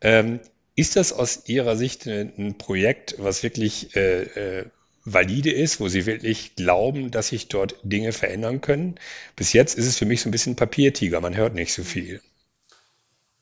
Ähm, 0.00 0.40
ist 0.74 0.96
das 0.96 1.12
aus 1.12 1.42
Ihrer 1.46 1.76
Sicht 1.76 2.06
ein 2.06 2.56
Projekt, 2.56 3.16
was 3.18 3.42
wirklich 3.42 3.94
äh, 3.96 4.22
äh, 4.60 4.64
valide 5.04 5.52
ist, 5.52 5.80
wo 5.80 5.88
Sie 5.88 6.06
wirklich 6.06 6.56
glauben, 6.56 7.10
dass 7.10 7.28
sich 7.28 7.48
dort 7.48 7.76
Dinge 7.82 8.12
verändern 8.12 8.60
können? 8.60 8.96
Bis 9.36 9.52
jetzt 9.52 9.76
ist 9.76 9.86
es 9.86 9.98
für 9.98 10.06
mich 10.06 10.22
so 10.22 10.28
ein 10.28 10.32
bisschen 10.32 10.56
Papiertiger, 10.56 11.20
man 11.20 11.36
hört 11.36 11.54
nicht 11.54 11.72
so 11.72 11.82
viel. 11.82 12.20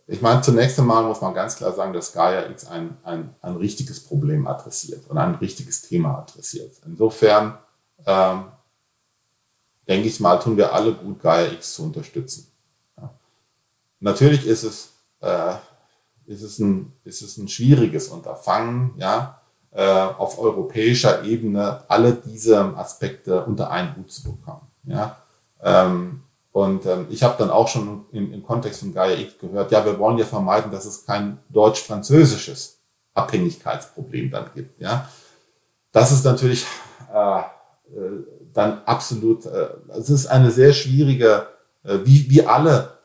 Ich 0.07 0.21
meine, 0.21 0.41
zunächst 0.41 0.79
einmal 0.79 1.05
muss 1.05 1.21
man 1.21 1.35
ganz 1.35 1.57
klar 1.57 1.73
sagen, 1.73 1.93
dass 1.93 2.13
Gaia 2.13 2.51
X 2.51 2.67
ein, 2.67 2.97
ein, 3.05 3.35
ein 3.43 3.55
richtiges 3.57 4.01
Problem 4.01 4.49
adressiert 4.49 5.09
und 5.09 5.19
ein 5.19 5.37
richtiges 5.37 5.83
Thema 5.83 6.19
adressiert. 6.19 6.73
Insofern 6.85 7.59
ähm, 8.07 8.47
denke 9.87 10.09
ich 10.09 10.19
mal, 10.19 10.39
tun 10.39 10.57
wir 10.57 10.73
alle 10.73 10.95
gut, 10.95 11.23
Gaia 11.23 11.53
X 11.53 11.75
zu 11.75 11.85
unterstützen. 11.85 12.51
Natürlich 14.01 14.47
ist 14.47 14.65
es, 14.65 14.95
äh, 15.21 15.55
ist 16.27 16.43
es, 16.43 16.59
ein, 16.59 16.93
ist 17.05 17.23
es 17.23 17.37
ein 17.37 17.49
schwieriges 17.49 18.09
Unterfangen, 18.09 18.95
ja, 18.97 19.40
auf 19.73 20.41
europäischer 20.41 21.23
Ebene 21.25 21.85
alle 21.87 22.13
diese 22.13 22.59
Aspekte 22.77 23.45
unter 23.45 23.71
einen 23.71 23.95
Hut 23.97 24.11
zu 24.11 24.25
bekommen. 24.25 24.67
Ja. 24.85 25.17
Ähm, 25.63 26.23
und 26.53 26.85
ähm, 26.87 27.07
ich 27.11 27.23
habe 27.23 27.37
dann 27.39 27.51
auch 27.51 27.69
schon 27.69 28.07
im, 28.11 28.33
im 28.33 28.43
Kontext 28.43 28.81
von 28.81 28.93
Gaia 28.93 29.17
X 29.17 29.39
gehört, 29.39 29.71
ja, 29.71 29.85
wir 29.85 29.99
wollen 29.99 30.19
ja 30.19 30.25
vermeiden, 30.25 30.73
dass 30.73 30.85
es 30.85 31.07
kein 31.07 31.39
deutsch-französisches 31.51 32.81
Abhängigkeitsproblem 33.15 34.31
dann 34.31 34.47
gibt. 34.55 34.81
Ja. 34.81 35.09
Das 35.93 36.11
ist 36.11 36.25
natürlich 36.25 36.67
äh, 37.13 37.39
äh, 37.39 37.45
dann 38.53 38.83
absolut, 38.85 39.47
äh, 39.47 39.69
es 39.97 40.11
ist 40.11 40.27
eine 40.27 40.51
sehr 40.51 40.73
schwierige, 40.73 41.47
äh, 41.85 41.99
wie, 42.05 42.29
wie 42.31 42.45
alle 42.45 42.99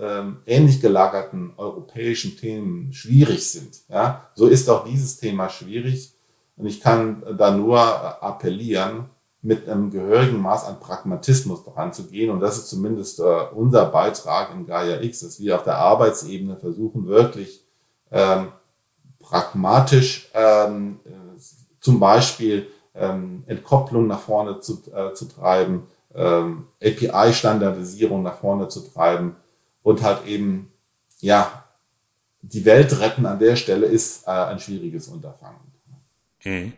ähm, 0.00 0.38
ähnlich 0.46 0.80
gelagerten 0.80 1.52
europäischen 1.56 2.36
Themen 2.36 2.92
schwierig 2.92 3.50
sind. 3.50 3.80
Ja, 3.88 4.28
so 4.34 4.46
ist 4.46 4.68
auch 4.68 4.84
dieses 4.84 5.16
Thema 5.18 5.48
schwierig. 5.48 6.14
Und 6.56 6.66
ich 6.66 6.80
kann 6.80 7.22
da 7.36 7.52
nur 7.52 7.78
appellieren, 8.22 9.10
mit 9.40 9.68
einem 9.68 9.90
gehörigen 9.90 10.40
Maß 10.40 10.64
an 10.64 10.80
Pragmatismus 10.80 11.64
daran 11.64 11.92
zu 11.92 12.08
gehen. 12.08 12.30
Und 12.30 12.40
das 12.40 12.58
ist 12.58 12.68
zumindest 12.68 13.20
äh, 13.20 13.22
unser 13.54 13.86
Beitrag 13.86 14.52
in 14.52 14.66
Gaia 14.66 15.00
X, 15.00 15.20
dass 15.20 15.38
wir 15.38 15.54
auf 15.54 15.62
der 15.62 15.78
Arbeitsebene 15.78 16.56
versuchen, 16.56 17.06
wirklich 17.06 17.64
ähm, 18.10 18.48
pragmatisch 19.20 20.30
ähm, 20.34 21.00
äh, 21.04 21.10
zum 21.80 22.00
Beispiel 22.00 22.66
ähm, 22.94 23.44
Entkopplung 23.46 24.06
nach 24.06 24.20
vorne 24.20 24.58
zu, 24.60 24.82
äh, 24.92 25.12
zu 25.14 25.26
treiben, 25.26 25.86
ähm, 26.14 26.66
API-Standardisierung 26.82 28.22
nach 28.22 28.38
vorne 28.38 28.68
zu 28.68 28.80
treiben, 28.80 29.36
und 29.82 30.02
halt 30.02 30.26
eben, 30.26 30.72
ja, 31.20 31.64
die 32.42 32.64
Welt 32.64 33.00
retten 33.00 33.26
an 33.26 33.38
der 33.38 33.56
Stelle 33.56 33.86
ist 33.86 34.26
äh, 34.26 34.30
ein 34.30 34.60
schwieriges 34.60 35.08
Unterfangen. 35.08 35.60
Mhm. 36.44 36.72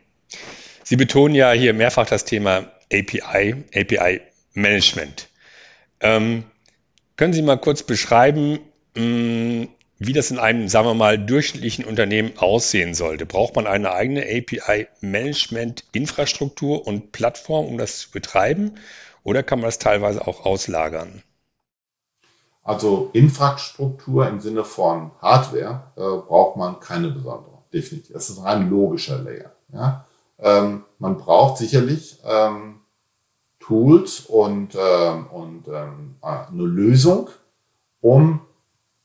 Sie 0.84 0.96
betonen 0.96 1.34
ja 1.34 1.52
hier 1.52 1.74
mehrfach 1.74 2.06
das 2.06 2.24
Thema 2.24 2.70
API, 2.92 3.64
API 3.74 4.20
Management. 4.54 5.28
Ähm, 6.00 6.44
können 7.16 7.32
Sie 7.32 7.42
mal 7.42 7.58
kurz 7.58 7.82
beschreiben, 7.82 8.60
mh, 8.96 9.04
mm, 9.04 9.68
wie 10.02 10.14
das 10.14 10.30
in 10.30 10.38
einem, 10.38 10.66
sagen 10.68 10.88
wir 10.88 10.94
mal, 10.94 11.18
durchschnittlichen 11.18 11.84
Unternehmen 11.84 12.38
aussehen 12.38 12.94
sollte? 12.94 13.26
Braucht 13.26 13.54
man 13.54 13.66
eine 13.66 13.92
eigene 13.92 14.22
API-Management-Infrastruktur 14.22 16.86
und 16.86 17.12
Plattform, 17.12 17.66
um 17.66 17.76
das 17.76 17.98
zu 17.98 18.10
betreiben? 18.10 18.76
Oder 19.24 19.42
kann 19.42 19.60
man 19.60 19.68
das 19.68 19.78
teilweise 19.78 20.26
auch 20.26 20.46
auslagern? 20.46 21.22
Also 22.62 23.10
Infrastruktur 23.14 24.28
im 24.28 24.40
Sinne 24.40 24.64
von 24.64 25.12
Hardware 25.20 25.84
äh, 25.96 26.00
braucht 26.00 26.56
man 26.56 26.78
keine 26.78 27.10
besondere, 27.10 27.58
definitiv. 27.72 28.12
Das 28.12 28.28
ist 28.28 28.38
ein 28.38 28.44
rein 28.44 28.70
logischer 28.70 29.18
Layer. 29.18 29.52
Ja? 29.72 30.04
Ähm, 30.38 30.84
man 30.98 31.16
braucht 31.16 31.58
sicherlich 31.58 32.18
ähm, 32.24 32.80
Tools 33.58 34.20
und, 34.20 34.76
ähm, 34.78 35.26
und 35.28 35.68
ähm, 35.68 36.16
äh, 36.22 36.26
eine 36.26 36.64
Lösung, 36.64 37.28
um 38.00 38.40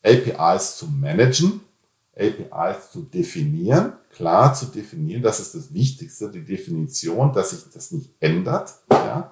APIs 0.03 0.77
zu 0.77 0.87
managen, 0.87 1.61
APIs 2.15 2.91
zu 2.91 3.03
definieren, 3.03 3.93
klar 4.11 4.53
zu 4.53 4.67
definieren, 4.67 5.21
das 5.21 5.39
ist 5.39 5.55
das 5.55 5.73
Wichtigste, 5.73 6.29
die 6.29 6.45
Definition, 6.45 7.33
dass 7.33 7.51
sich 7.51 7.71
das 7.73 7.91
nicht 7.91 8.11
ändert. 8.19 8.73
Ja? 8.91 9.31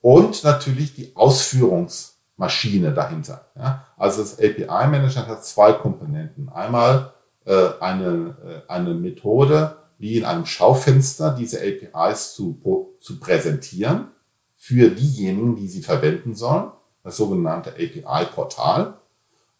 Und 0.00 0.42
natürlich 0.42 0.94
die 0.94 1.14
Ausführungs- 1.14 2.12
Maschine 2.42 2.92
dahinter. 2.92 3.46
Ja? 3.56 3.86
Also 3.96 4.20
das 4.22 4.38
API-Management 4.38 5.28
hat 5.28 5.44
zwei 5.44 5.72
Komponenten. 5.74 6.48
Einmal 6.48 7.12
äh, 7.44 7.68
eine, 7.78 8.36
äh, 8.44 8.70
eine 8.70 8.94
Methode, 8.94 9.76
wie 9.98 10.18
in 10.18 10.24
einem 10.24 10.44
Schaufenster 10.44 11.36
diese 11.38 11.60
APIs 11.60 12.34
zu, 12.34 12.58
zu 12.98 13.20
präsentieren 13.20 14.08
für 14.56 14.90
diejenigen, 14.90 15.54
die 15.54 15.68
sie 15.68 15.82
verwenden 15.82 16.34
sollen, 16.34 16.72
das 17.04 17.16
sogenannte 17.16 17.70
API-Portal. 17.70 18.94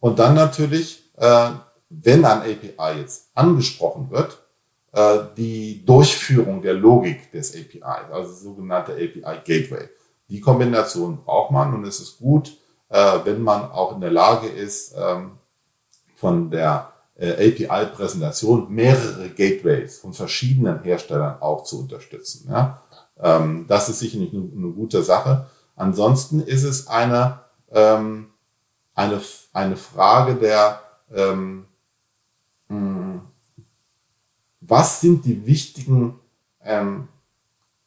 Und 0.01 0.19
dann 0.19 0.35
natürlich, 0.35 1.09
äh, 1.15 1.51
wenn 1.89 2.25
ein 2.25 2.41
API 2.41 2.99
jetzt 2.99 3.29
angesprochen 3.33 4.11
wird, 4.11 4.39
äh, 4.91 5.19
die 5.37 5.85
Durchführung 5.85 6.61
der 6.61 6.73
Logik 6.73 7.31
des 7.31 7.55
API, 7.55 8.11
also 8.11 8.33
sogenannte 8.33 8.91
API 8.91 9.39
Gateway. 9.45 9.87
Die 10.27 10.41
Kombination 10.41 11.23
braucht 11.23 11.51
man 11.51 11.73
und 11.73 11.85
es 11.85 12.01
ist 12.01 12.17
gut, 12.17 12.57
wenn 12.95 13.41
man 13.41 13.71
auch 13.71 13.95
in 13.95 14.01
der 14.01 14.11
Lage 14.11 14.47
ist, 14.47 14.93
ähm, 14.97 15.31
von 16.15 16.51
der 16.51 16.93
äh, 17.15 17.49
API-Präsentation 17.49 18.73
mehrere 18.73 19.29
Gateways 19.29 19.99
von 19.99 20.13
verschiedenen 20.13 20.81
Herstellern 20.83 21.41
auch 21.41 21.63
zu 21.63 21.81
unterstützen. 21.81 22.49
Ja? 22.49 22.81
Ähm, 23.19 23.65
das 23.67 23.89
ist 23.89 23.99
sicherlich 23.99 24.33
eine, 24.33 24.49
eine, 24.55 24.71
gute 24.71 25.03
Sache. 25.03 25.47
Ansonsten 25.75 26.41
ist 26.41 26.63
es 26.63 26.87
eine, 26.87 27.39
ähm, 27.71 28.27
eine, 28.95 29.21
eine 29.53 29.75
Frage 29.75 30.35
der, 30.35 30.81
ähm, 31.13 31.65
hm, 32.69 33.21
was 34.61 35.01
sind 35.01 35.25
die 35.25 35.45
wichtigen, 35.45 36.19
ähm, 36.63 37.07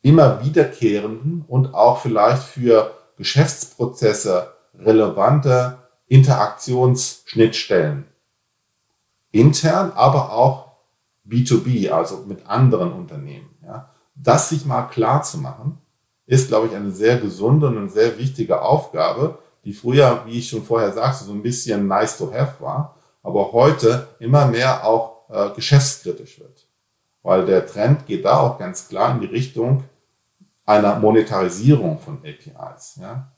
immer 0.03 0.45
wiederkehrenden 0.45 1.45
und 1.49 1.75
auch 1.75 2.01
vielleicht 2.01 2.43
für 2.43 2.93
Geschäftsprozesse 3.17 4.53
relevante 4.79 5.79
Interaktionsschnittstellen 6.09 8.07
intern, 9.33 9.93
aber 9.95 10.33
auch 10.33 10.67
B2B, 11.29 11.91
also 11.91 12.25
mit 12.27 12.47
anderen 12.47 12.93
Unternehmen. 12.93 13.57
Ja. 13.65 13.91
Das 14.15 14.49
sich 14.49 14.65
mal 14.65 14.85
klar 14.85 15.23
zu 15.23 15.39
machen, 15.39 15.79
ist, 16.27 16.49
glaube 16.49 16.69
ich, 16.69 16.75
eine 16.75 16.91
sehr 16.91 17.19
gesunde 17.19 17.69
und 17.69 17.77
eine 17.77 17.89
sehr 17.89 18.19
wichtige 18.19 18.63
Aufgabe, 18.63 19.39
die 19.65 19.73
früher, 19.73 20.23
wie 20.27 20.39
ich 20.39 20.49
schon 20.49 20.63
vorher 20.63 20.93
sagte, 20.93 21.25
so 21.25 21.33
ein 21.33 21.43
bisschen 21.43 21.87
nice 21.87 22.19
to 22.19 22.33
have 22.33 22.55
war, 22.61 22.97
aber 23.23 23.53
heute 23.53 24.09
immer 24.21 24.47
mehr 24.47 24.87
auch 24.87 25.29
äh, 25.29 25.51
geschäftskritisch 25.55 26.39
wird. 26.41 26.67
Weil 27.23 27.45
der 27.45 27.67
Trend 27.67 28.07
geht 28.07 28.25
da 28.25 28.39
auch 28.39 28.59
ganz 28.59 28.89
klar 28.89 29.15
in 29.15 29.21
die 29.21 29.27
Richtung 29.27 29.85
einer 30.65 30.99
Monetarisierung 30.99 31.99
von 31.99 32.19
APIs. 32.19 32.99
Ja. 33.01 33.33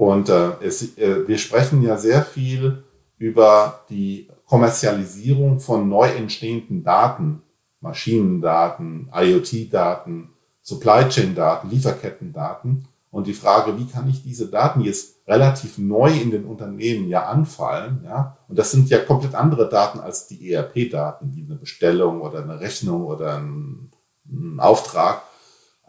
Und 0.00 0.30
äh, 0.30 0.52
es, 0.62 0.96
äh, 0.96 1.28
wir 1.28 1.36
sprechen 1.36 1.82
ja 1.82 1.98
sehr 1.98 2.22
viel 2.22 2.84
über 3.18 3.84
die 3.90 4.30
Kommerzialisierung 4.46 5.60
von 5.60 5.90
neu 5.90 6.08
entstehenden 6.08 6.82
Daten, 6.82 7.42
Maschinendaten, 7.80 9.10
IoT-Daten, 9.14 10.30
Supply 10.62 11.06
Chain-Daten, 11.06 11.68
Lieferketten-Daten. 11.68 12.88
Und 13.10 13.26
die 13.26 13.34
Frage, 13.34 13.76
wie 13.76 13.84
kann 13.84 14.08
ich 14.08 14.22
diese 14.22 14.48
Daten 14.48 14.80
jetzt 14.80 15.16
relativ 15.28 15.76
neu 15.76 16.10
in 16.10 16.30
den 16.30 16.46
Unternehmen 16.46 17.06
ja 17.10 17.26
anfallen, 17.26 18.00
ja? 18.02 18.38
Und 18.48 18.58
das 18.58 18.70
sind 18.70 18.88
ja 18.88 19.00
komplett 19.00 19.34
andere 19.34 19.68
Daten 19.68 20.00
als 20.00 20.26
die 20.26 20.50
ERP-Daten, 20.50 21.34
wie 21.34 21.44
eine 21.44 21.56
Bestellung 21.56 22.22
oder 22.22 22.42
eine 22.42 22.58
Rechnung 22.58 23.04
oder 23.04 23.36
ein, 23.36 23.90
ein 24.26 24.60
Auftrag, 24.60 25.24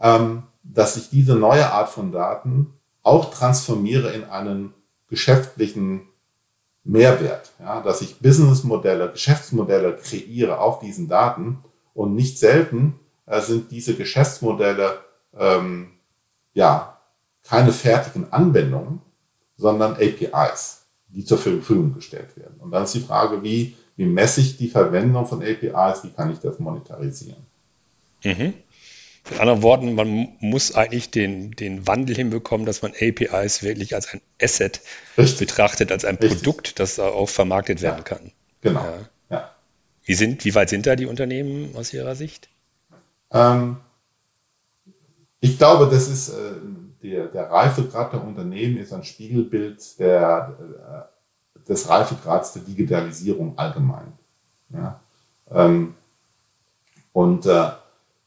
ähm, 0.02 0.42
dass 0.62 0.98
ich 0.98 1.08
diese 1.08 1.34
neue 1.34 1.72
Art 1.72 1.88
von 1.88 2.12
Daten 2.12 2.74
auch 3.02 3.32
transformiere 3.32 4.12
in 4.12 4.24
einen 4.24 4.74
geschäftlichen 5.08 6.08
Mehrwert, 6.84 7.52
ja, 7.60 7.80
dass 7.80 8.02
ich 8.02 8.18
Businessmodelle, 8.18 9.12
Geschäftsmodelle 9.12 9.96
kreiere 9.96 10.58
auf 10.58 10.80
diesen 10.80 11.08
Daten 11.08 11.58
und 11.94 12.14
nicht 12.14 12.38
selten 12.38 12.98
äh, 13.26 13.40
sind 13.40 13.70
diese 13.70 13.94
Geschäftsmodelle 13.94 14.98
ähm, 15.38 15.92
ja 16.54 16.98
keine 17.44 17.72
fertigen 17.72 18.32
Anwendungen, 18.32 19.00
sondern 19.56 19.94
APIs, 19.94 20.86
die 21.08 21.24
zur 21.24 21.38
Verfügung 21.38 21.94
gestellt 21.94 22.36
werden. 22.36 22.56
Und 22.58 22.70
dann 22.70 22.84
ist 22.84 22.94
die 22.94 23.00
Frage, 23.00 23.42
wie, 23.42 23.76
wie 23.96 24.06
messe 24.06 24.40
ich 24.40 24.56
die 24.56 24.68
Verwendung 24.68 25.26
von 25.26 25.42
APIs, 25.42 26.04
wie 26.04 26.10
kann 26.10 26.32
ich 26.32 26.38
das 26.38 26.58
monetarisieren? 26.58 27.44
Mhm. 28.24 28.54
Mit 29.30 29.40
anderen 29.40 29.62
Worten, 29.62 29.94
man 29.94 30.28
muss 30.40 30.74
eigentlich 30.74 31.10
den, 31.10 31.52
den 31.52 31.86
Wandel 31.86 32.16
hinbekommen, 32.16 32.66
dass 32.66 32.82
man 32.82 32.92
APIs 32.92 33.62
wirklich 33.62 33.94
als 33.94 34.12
ein 34.12 34.20
Asset 34.40 34.80
Richtig. 35.16 35.48
betrachtet, 35.48 35.92
als 35.92 36.04
ein 36.04 36.16
Richtig. 36.16 36.42
Produkt, 36.42 36.80
das 36.80 36.98
auch 36.98 37.28
vermarktet 37.28 37.82
werden 37.82 37.98
ja. 37.98 38.02
kann. 38.02 38.32
Genau. 38.62 38.84
Ja. 38.84 38.98
ja. 39.30 39.50
Wie, 40.04 40.14
sind, 40.14 40.44
wie 40.44 40.54
weit 40.54 40.70
sind 40.70 40.86
da 40.86 40.96
die 40.96 41.06
Unternehmen 41.06 41.76
aus 41.76 41.92
Ihrer 41.92 42.16
Sicht? 42.16 42.48
Ähm, 43.30 43.76
ich 45.40 45.56
glaube, 45.56 45.88
das 45.92 46.08
ist 46.08 46.30
äh, 46.30 46.54
der, 47.02 47.26
der 47.26 47.50
Reifegrad 47.50 48.12
der 48.12 48.24
Unternehmen 48.24 48.76
ist 48.76 48.92
ein 48.92 49.04
Spiegelbild 49.04 49.98
der, 50.00 51.08
äh, 51.58 51.68
des 51.68 51.88
Reifegrads 51.88 52.54
der 52.54 52.62
Digitalisierung 52.62 53.56
allgemein. 53.56 54.12
Ja? 54.70 55.00
Ähm, 55.50 55.94
und 57.12 57.46
äh, 57.46 57.70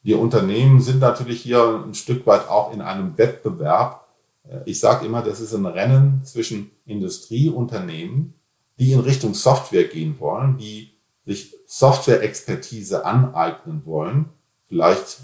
die 0.06 0.14
Unternehmen 0.14 0.80
sind 0.80 1.00
natürlich 1.00 1.42
hier 1.42 1.82
ein 1.84 1.94
Stück 1.94 2.28
weit 2.28 2.48
auch 2.48 2.72
in 2.72 2.80
einem 2.80 3.18
Wettbewerb. 3.18 4.06
Äh, 4.48 4.60
ich 4.64 4.78
sage 4.78 5.04
immer, 5.04 5.20
das 5.20 5.40
ist 5.40 5.52
ein 5.52 5.66
Rennen 5.66 6.22
zwischen 6.24 6.70
Industrieunternehmen, 6.86 8.34
die 8.78 8.92
in 8.92 9.00
Richtung 9.00 9.34
Software 9.34 9.84
gehen 9.84 10.20
wollen, 10.20 10.58
die 10.58 10.92
sich 11.24 11.56
Software-Expertise 11.66 13.04
aneignen 13.04 13.82
wollen, 13.84 14.26
vielleicht 14.68 15.18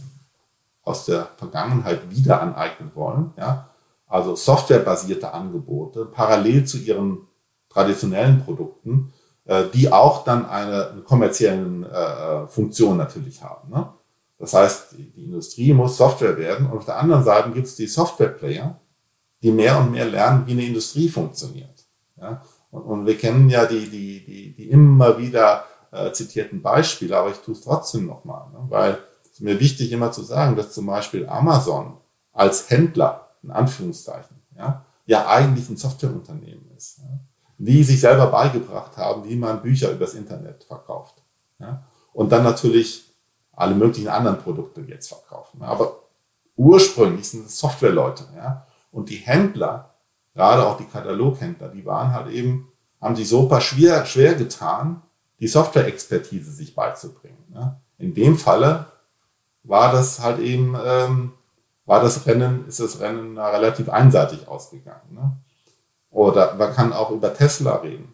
aus 0.83 1.05
der 1.05 1.29
Vergangenheit 1.37 2.11
wieder 2.11 2.43
aneignen 2.43 2.91
wollen, 2.95 3.33
ja, 3.39 3.69
also 4.09 4.35
softwarebasierte 4.35 5.33
Angebote 5.33 6.07
parallel 6.07 6.65
zu 6.65 6.79
ihren 6.79 7.29
traditionellen 7.69 8.45
Produkten, 8.45 9.13
äh, 9.45 9.63
die 9.73 9.93
auch 9.93 10.25
dann 10.25 10.45
eine 10.45 11.03
kommerzielle 11.05 11.87
äh, 11.87 12.49
Funktion 12.49 12.97
natürlich 12.97 13.45
haben. 13.45 13.71
Ne? 13.71 13.87
Das 14.43 14.55
heißt, 14.55 14.97
die 14.99 15.23
Industrie 15.23 15.73
muss 15.73 15.97
Software 15.97 16.37
werden 16.37 16.67
und 16.67 16.79
auf 16.79 16.85
der 16.85 16.99
anderen 16.99 17.23
Seite 17.23 17.53
gibt 17.53 17.69
es 17.69 17.77
die 17.77 17.87
Software-Player, 17.87 18.77
die 19.41 19.53
mehr 19.53 19.79
und 19.79 19.93
mehr 19.93 20.05
lernen, 20.05 20.49
wie 20.49 20.51
eine 20.51 20.67
Industrie 20.67 21.09
funktioniert. 21.09 21.87
Ja? 22.21 22.43
Und, 22.73 22.83
und, 22.83 23.07
wir 23.07 23.17
kennen 23.17 23.49
ja 23.49 23.67
die, 23.67 23.89
die, 23.89 24.25
die, 24.25 24.53
die 24.53 24.69
immer 24.69 25.17
wieder 25.17 25.65
äh, 25.93 26.11
zitierten 26.11 26.61
Beispiele, 26.61 27.17
aber 27.17 27.31
ich 27.31 27.37
tue 27.37 27.55
es 27.55 27.61
trotzdem 27.61 28.07
nochmal, 28.07 28.51
ne? 28.51 28.67
weil 28.69 28.99
es 29.33 29.39
mir 29.39 29.61
wichtig 29.61 29.93
immer 29.93 30.11
zu 30.11 30.25
sagen, 30.25 30.57
dass 30.57 30.73
zum 30.73 30.87
Beispiel 30.87 31.25
Amazon 31.29 31.99
als 32.33 32.69
Händler, 32.69 33.29
in 33.45 33.53
Anführungszeichen, 33.53 34.43
ja, 34.57 34.85
ja 35.07 35.29
eigentlich 35.29 35.69
ein 35.69 35.77
Softwareunternehmen 35.77 36.69
ist, 36.77 36.99
ja? 36.99 37.21
die 37.59 37.85
sich 37.85 38.01
selber 38.01 38.27
beigebracht 38.27 38.97
haben, 38.97 39.23
wie 39.25 39.37
man 39.37 39.63
Bücher 39.63 39.93
übers 39.93 40.15
Internet 40.15 40.65
verkauft. 40.65 41.23
Ja? 41.61 41.85
Und 42.13 42.33
dann 42.33 42.43
natürlich 42.43 43.12
alle 43.53 43.75
möglichen 43.75 44.09
anderen 44.09 44.39
Produkte 44.39 44.81
jetzt 44.83 45.09
verkaufen. 45.09 45.63
Aber 45.63 46.01
ursprünglich 46.57 47.29
sind 47.29 47.47
es 47.47 47.59
Softwareleute, 47.59 48.25
ja. 48.37 48.67
Und 48.91 49.09
die 49.09 49.17
Händler, 49.17 49.95
gerade 50.35 50.67
auch 50.67 50.77
die 50.77 50.85
Kataloghändler, 50.85 51.69
die 51.69 51.85
waren 51.85 52.13
halt 52.13 52.31
eben, 52.31 52.69
haben 53.01 53.17
sich 53.17 53.29
super 53.29 53.61
schwer, 53.61 54.05
schwer 54.05 54.35
getan, 54.35 55.03
die 55.41 55.49
Software-Expertise 55.49 56.53
sich 56.53 56.75
beizubringen. 56.75 57.45
Ja. 57.55 57.81
In 57.99 58.15
dem 58.15 58.37
Falle 58.37 58.87
war 59.65 59.93
das 59.93 60.21
halt 60.21 60.39
eben, 60.41 60.77
ähm, 60.85 61.33
war 61.85 62.01
das 62.01 62.27
Rennen, 62.27 62.67
ist 62.69 62.81
das 62.81 63.01
Rennen 63.01 63.39
relativ 63.39 63.89
einseitig 63.89 64.47
ausgegangen. 64.47 65.15
Ne? 65.15 65.37
Oder 66.11 66.55
man 66.55 66.73
kann 66.75 66.93
auch 66.93 67.11
über 67.11 67.35
Tesla 67.35 67.77
reden. 67.77 68.12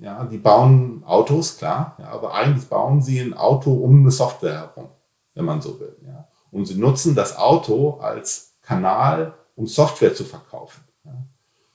Ja, 0.00 0.24
die 0.24 0.38
bauen 0.38 1.04
Autos, 1.04 1.58
klar, 1.58 1.94
ja, 1.98 2.08
aber 2.08 2.32
eigentlich 2.32 2.66
bauen 2.68 3.02
sie 3.02 3.20
ein 3.20 3.34
Auto 3.34 3.70
um 3.72 4.00
eine 4.00 4.10
Software 4.10 4.54
herum, 4.54 4.88
wenn 5.34 5.44
man 5.44 5.60
so 5.60 5.78
will. 5.78 5.94
Ja. 6.06 6.26
Und 6.50 6.64
sie 6.64 6.76
nutzen 6.76 7.14
das 7.14 7.36
Auto 7.36 7.98
als 8.00 8.54
Kanal, 8.62 9.34
um 9.56 9.66
Software 9.66 10.14
zu 10.14 10.24
verkaufen. 10.24 10.82
Ja. 11.04 11.12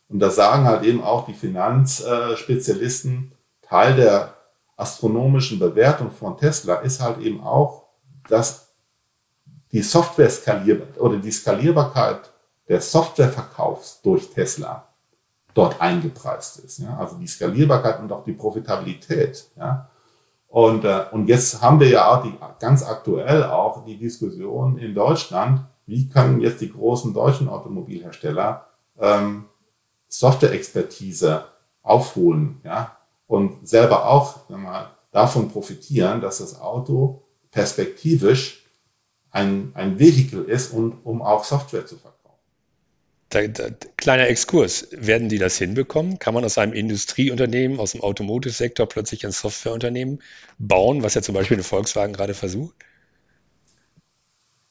Und 0.09 0.19
da 0.19 0.31
sagen 0.31 0.65
halt 0.65 0.83
eben 0.83 1.03
auch 1.03 1.27
die 1.27 1.35
Finanzspezialisten, 1.35 3.31
Teil 3.61 3.95
der 3.95 4.33
astronomischen 4.75 5.59
Bewertung 5.59 6.09
von 6.09 6.35
Tesla 6.37 6.75
ist 6.77 7.01
halt 7.01 7.19
eben 7.19 7.41
auch, 7.41 7.83
dass 8.27 8.73
die 9.71 9.83
Software 9.83 10.29
skalierbar 10.29 10.99
oder 10.99 11.17
die 11.17 11.31
Skalierbarkeit 11.31 12.31
der 12.67 12.81
Softwareverkaufs 12.81 14.01
durch 14.01 14.29
Tesla 14.31 14.87
dort 15.55 15.81
eingepreist 15.81 16.59
ist. 16.59 16.79
Ja? 16.79 16.97
Also 16.97 17.17
die 17.17 17.27
Skalierbarkeit 17.27 17.99
und 17.99 18.11
auch 18.11 18.23
die 18.23 18.33
Profitabilität. 18.33 19.49
Ja? 19.57 19.89
Und, 20.47 20.85
äh, 20.85 21.05
und 21.11 21.27
jetzt 21.27 21.61
haben 21.61 21.79
wir 21.79 21.89
ja 21.89 22.11
auch 22.11 22.21
die, 22.21 22.33
ganz 22.59 22.83
aktuell 22.83 23.43
auch 23.43 23.83
die 23.85 23.97
Diskussion 23.97 24.77
in 24.77 24.93
Deutschland, 24.93 25.61
wie 25.87 26.07
können 26.07 26.41
jetzt 26.41 26.61
die 26.61 26.71
großen 26.71 27.13
deutschen 27.13 27.49
Automobilhersteller 27.49 28.67
ähm, 28.99 29.45
Software-Expertise 30.07 31.45
aufholen 31.81 32.61
ja? 32.63 32.97
und 33.27 33.67
selber 33.67 34.07
auch 34.07 34.49
mal, 34.49 34.91
davon 35.11 35.49
profitieren, 35.49 36.19
dass 36.19 36.39
das 36.39 36.59
Auto 36.59 37.23
perspektivisch 37.49 38.65
ein, 39.31 39.71
ein 39.73 39.97
Vehikel 39.97 40.43
ist, 40.43 40.73
und, 40.73 41.05
um 41.05 41.21
auch 41.21 41.45
Software 41.45 41.85
zu 41.85 41.95
verkaufen. 41.95 42.14
Da, 43.35 43.45
da, 43.47 43.65
kleiner 43.97 44.29
Exkurs. 44.29 44.87
Werden 44.91 45.27
die 45.27 45.37
das 45.37 45.57
hinbekommen? 45.57 46.19
Kann 46.19 46.33
man 46.33 46.45
aus 46.45 46.57
einem 46.57 46.71
Industrieunternehmen, 46.71 47.81
aus 47.81 47.91
dem 47.91 47.99
Automotive-Sektor 47.99 48.87
plötzlich 48.87 49.25
ein 49.25 49.33
Softwareunternehmen 49.33 50.21
bauen, 50.57 51.03
was 51.03 51.15
ja 51.15 51.21
zum 51.21 51.35
Beispiel 51.35 51.57
eine 51.57 51.65
Volkswagen 51.65 52.13
gerade 52.13 52.33
versucht? 52.33 52.73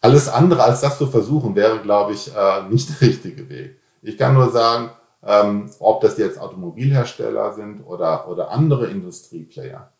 Alles 0.01 0.29
andere 0.29 0.63
als 0.63 0.81
das 0.81 0.97
zu 0.97 1.09
versuchen, 1.09 1.55
wäre, 1.55 1.81
glaube 1.83 2.15
ich, 2.15 2.35
äh, 2.35 2.63
nicht 2.71 2.89
der 2.89 3.07
richtige 3.07 3.51
Weg. 3.51 3.79
Ich 4.01 4.17
kann 4.17 4.33
nur 4.33 4.51
sagen, 4.51 4.93
ähm, 5.23 5.71
ob 5.79 6.01
das 6.01 6.17
jetzt 6.17 6.39
Automobilhersteller 6.39 7.53
sind 7.53 7.83
oder, 7.83 8.27
oder 8.29 8.51
andere 8.51 8.87
Industrieplayer. 8.87 9.93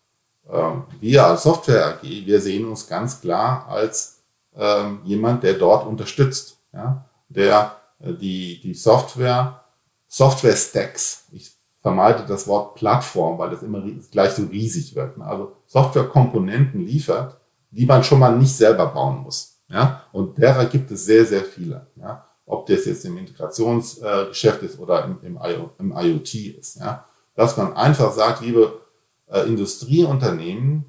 Ähm, 0.51 0.85
wir 1.01 1.27
als 1.27 1.43
Software 1.43 1.99
AG, 1.99 2.03
wir 2.03 2.41
sehen 2.41 2.67
uns 2.67 2.87
ganz 2.87 3.21
klar 3.21 3.67
als 3.69 4.23
ähm, 4.57 5.01
jemand, 5.05 5.43
der 5.43 5.53
dort 5.53 5.87
unterstützt, 5.87 6.57
ja, 6.73 7.05
der 7.29 7.77
die, 8.13 8.61
die 8.61 8.75
Software, 8.75 9.65
Software 10.09 10.57
Stacks, 10.57 11.27
ich 11.33 11.51
vermeide 11.81 12.25
das 12.27 12.47
Wort 12.47 12.77
Plattform, 12.77 13.39
weil 13.39 13.51
das 13.51 13.63
immer 13.63 13.83
gleich 14.11 14.33
so 14.33 14.45
riesig 14.45 14.95
wird, 14.95 15.19
ne? 15.19 15.27
also 15.27 15.53
Softwarekomponenten 15.67 16.81
liefert, 16.81 17.39
die 17.71 17.87
man 17.87 18.05
schon 18.05 18.21
mal 18.21 18.37
nicht 18.37 18.57
selber 18.57 18.87
bauen 18.87 19.23
muss. 19.23 19.61
Ja? 19.69 20.05
Und 20.13 20.39
derer 20.39 20.65
gibt 20.67 20.91
es 20.91 21.05
sehr, 21.05 21.27
sehr 21.27 21.45
viele. 21.45 21.87
Ja? 21.97 22.27
Ob 22.47 22.67
das 22.67 22.87
jetzt 22.87 23.05
im 23.05 23.19
Integrationsgeschäft 23.19 24.63
ist 24.63 24.79
oder 24.79 25.05
im, 25.05 25.19
im, 25.23 25.39
im 25.79 25.93
IoT 25.95 26.35
ist. 26.35 26.77
Ja? 26.77 27.05
Dass 27.35 27.57
man 27.57 27.75
einfach 27.75 28.13
sagt, 28.13 28.41
liebe 28.41 28.81
äh, 29.27 29.41
Industrieunternehmen, 29.41 30.87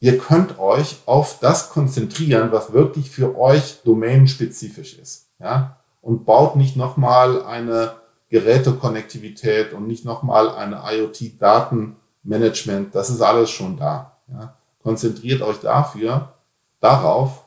ihr 0.00 0.18
könnt 0.18 0.58
euch 0.58 0.96
auf 1.06 1.38
das 1.40 1.70
konzentrieren, 1.70 2.52
was 2.52 2.72
wirklich 2.72 3.10
für 3.10 3.38
euch 3.38 3.80
domänenspezifisch 3.84 4.98
ist. 4.98 5.28
Ja? 5.38 5.78
Und 6.04 6.24
baut 6.26 6.56
nicht 6.56 6.76
nochmal 6.76 7.42
eine 7.44 7.94
Gerätekonnektivität 8.28 9.72
und 9.72 9.86
nicht 9.86 10.04
nochmal 10.04 10.50
eine 10.50 10.82
IoT-Datenmanagement. 10.84 12.94
Das 12.94 13.08
ist 13.08 13.22
alles 13.22 13.48
schon 13.48 13.78
da. 13.78 14.18
Ja? 14.28 14.54
Konzentriert 14.82 15.40
euch 15.40 15.60
dafür 15.60 16.34
darauf, 16.78 17.46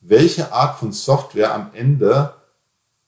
welche 0.00 0.52
Art 0.52 0.78
von 0.78 0.90
Software 0.90 1.54
am 1.54 1.70
Ende 1.74 2.34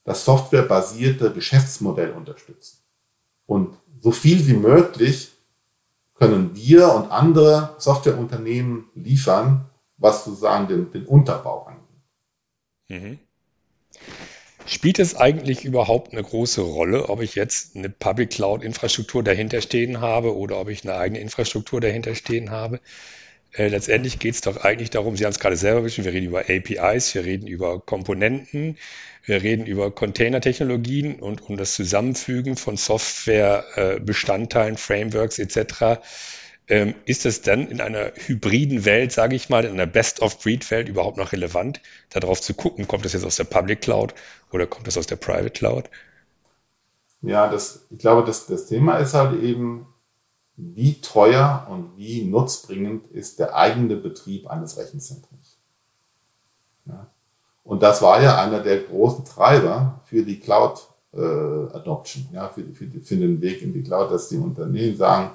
das 0.05 0.23
softwarebasierte 0.23 1.33
Geschäftsmodell 1.33 2.11
unterstützt. 2.11 2.83
Und 3.45 3.77
so 3.99 4.11
viel 4.11 4.47
wie 4.47 4.53
möglich 4.53 5.33
können 6.13 6.55
wir 6.55 6.93
und 6.93 7.11
andere 7.11 7.75
Softwareunternehmen 7.79 8.85
liefern, 8.95 9.65
was 9.97 10.23
sozusagen 10.23 10.69
den, 10.69 10.89
den 10.91 11.05
Unterbau 11.05 11.65
angeht. 11.65 11.83
Mhm. 13.03 13.19
Spielt 14.67 14.99
es 14.99 15.15
eigentlich 15.15 15.63
überhaupt 15.63 16.11
eine 16.11 16.21
große 16.21 16.59
Rolle, 16.59 17.07
ob 17.07 17.21
ich 17.21 17.35
jetzt 17.35 17.77
eine 17.77 17.89
Public 17.89 18.31
Cloud 18.31 18.63
Infrastruktur 18.63 19.23
dahinter 19.23 19.61
stehen 19.61 20.01
habe 20.01 20.35
oder 20.35 20.59
ob 20.59 20.67
ich 20.67 20.83
eine 20.83 20.97
eigene 20.97 21.19
Infrastruktur 21.19 21.79
dahinter 21.79 22.15
stehen 22.15 22.51
habe? 22.51 22.81
Äh, 23.53 23.69
letztendlich 23.69 24.19
geht 24.19 24.35
es 24.35 24.41
doch 24.41 24.57
eigentlich 24.57 24.89
darum, 24.89 25.15
Sie 25.15 25.23
haben 25.23 25.31
es 25.31 25.39
gerade 25.39 25.55
selber 25.55 25.85
wissen, 25.85 26.03
wir 26.03 26.11
reden 26.11 26.27
über 26.27 26.49
APIs, 26.49 27.15
wir 27.15 27.23
reden 27.23 27.47
über 27.47 27.79
Komponenten, 27.79 28.77
wir 29.23 29.41
reden 29.41 29.65
über 29.65 29.89
Container-Technologien 29.89 31.21
und 31.21 31.49
um 31.49 31.55
das 31.55 31.73
Zusammenfügen 31.73 32.57
von 32.57 32.75
Software-Bestandteilen, 32.75 34.75
äh, 34.75 34.77
Frameworks 34.77 35.39
etc. 35.39 36.01
Ähm, 36.69 36.95
ist 37.05 37.25
es 37.25 37.41
dann 37.41 37.67
in 37.67 37.79
einer 37.79 38.11
hybriden 38.15 38.83
Welt, 38.83 39.13
sage 39.13 39.35
ich 39.35 39.47
mal, 39.47 39.63
in 39.63 39.71
einer 39.71 39.85
Best-of-Breed-Welt 39.85 40.89
überhaupt 40.89 41.17
noch 41.17 41.31
relevant, 41.31 41.81
darauf 42.09 42.41
zu 42.41 42.53
gucken, 42.53 42.87
kommt 42.87 43.05
das 43.05 43.13
jetzt 43.13 43.23
aus 43.23 43.37
der 43.37 43.45
Public 43.45 43.81
Cloud 43.81 44.13
oder 44.51 44.67
kommt 44.67 44.85
das 44.85 44.97
aus 44.97 45.07
der 45.07 45.15
Private 45.15 45.51
Cloud? 45.51 45.89
Ja, 47.21 47.49
das, 47.49 47.85
ich 47.89 47.99
glaube, 47.99 48.25
das, 48.25 48.47
das 48.47 48.67
Thema 48.67 48.97
ist 48.97 49.13
halt 49.13 49.41
eben, 49.41 49.87
wie 50.57 50.99
teuer 51.01 51.67
und 51.69 51.95
wie 51.97 52.25
nutzbringend 52.25 53.07
ist 53.07 53.39
der 53.39 53.55
eigene 53.55 53.95
Betrieb 53.95 54.47
eines 54.47 54.77
Rechenzentrums. 54.77 55.59
Ja. 56.85 57.11
Und 57.63 57.83
das 57.83 58.01
war 58.01 58.21
ja 58.21 58.41
einer 58.41 58.61
der 58.61 58.81
großen 58.81 59.23
Treiber 59.23 60.01
für 60.05 60.23
die 60.23 60.39
Cloud 60.39 60.87
äh, 61.13 61.19
Adoption, 61.19 62.27
ja, 62.31 62.49
für, 62.49 62.63
für, 62.73 62.87
für 63.01 63.15
den 63.15 63.39
Weg 63.41 63.61
in 63.61 63.73
die 63.73 63.83
Cloud, 63.83 64.11
dass 64.11 64.29
die 64.29 64.37
Unternehmen 64.37 64.97
sagen, 64.97 65.31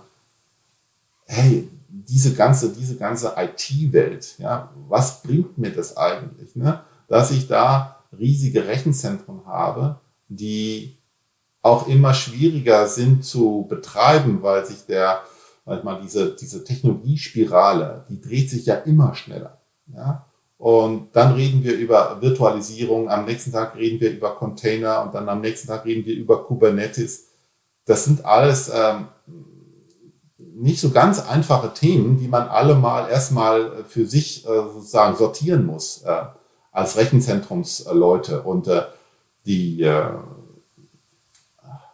hey, 1.32 1.68
diese 1.88 2.34
ganze, 2.34 2.72
diese 2.72 2.96
ganze 2.96 3.34
IT-Welt, 3.36 4.34
ja, 4.38 4.70
was 4.88 5.22
bringt 5.22 5.56
mir 5.56 5.70
das 5.70 5.96
eigentlich, 5.96 6.54
ne? 6.56 6.82
dass 7.08 7.30
ich 7.30 7.48
da 7.48 7.96
riesige 8.18 8.66
Rechenzentren 8.66 9.46
habe, 9.46 9.98
die 10.28 10.98
auch 11.62 11.88
immer 11.88 12.12
schwieriger 12.12 12.86
sind 12.86 13.24
zu 13.24 13.66
betreiben, 13.68 14.42
weil 14.42 14.66
sich 14.66 14.84
der, 14.84 15.22
manchmal 15.64 16.00
diese, 16.02 16.34
diese 16.36 16.64
Technologiespirale, 16.64 18.04
die 18.10 18.20
dreht 18.20 18.50
sich 18.50 18.66
ja 18.66 18.74
immer 18.74 19.14
schneller. 19.14 19.58
Ja? 19.86 20.26
Und 20.58 21.16
dann 21.16 21.32
reden 21.34 21.64
wir 21.64 21.76
über 21.76 22.20
Virtualisierung, 22.20 23.08
am 23.08 23.24
nächsten 23.24 23.52
Tag 23.52 23.74
reden 23.76 24.00
wir 24.00 24.10
über 24.10 24.34
Container 24.34 25.02
und 25.02 25.14
dann 25.14 25.28
am 25.28 25.40
nächsten 25.40 25.68
Tag 25.68 25.86
reden 25.86 26.04
wir 26.04 26.14
über 26.14 26.44
Kubernetes. 26.44 27.28
Das 27.86 28.04
sind 28.04 28.24
alles 28.24 28.70
ähm, 28.74 29.08
nicht 30.62 30.80
so 30.80 30.90
ganz 30.90 31.18
einfache 31.18 31.74
Themen, 31.74 32.18
die 32.18 32.28
man 32.28 32.46
alle 32.48 32.76
mal 32.76 33.10
erstmal 33.10 33.84
für 33.84 34.06
sich 34.06 34.44
äh, 34.44 34.48
sozusagen 34.48 35.16
sortieren 35.16 35.66
muss 35.66 36.02
äh, 36.02 36.22
als 36.70 36.96
Rechenzentrumsleute. 36.96 38.42
Und 38.42 38.68
äh, 38.68 38.82
die, 39.44 39.82
äh, 39.82 40.04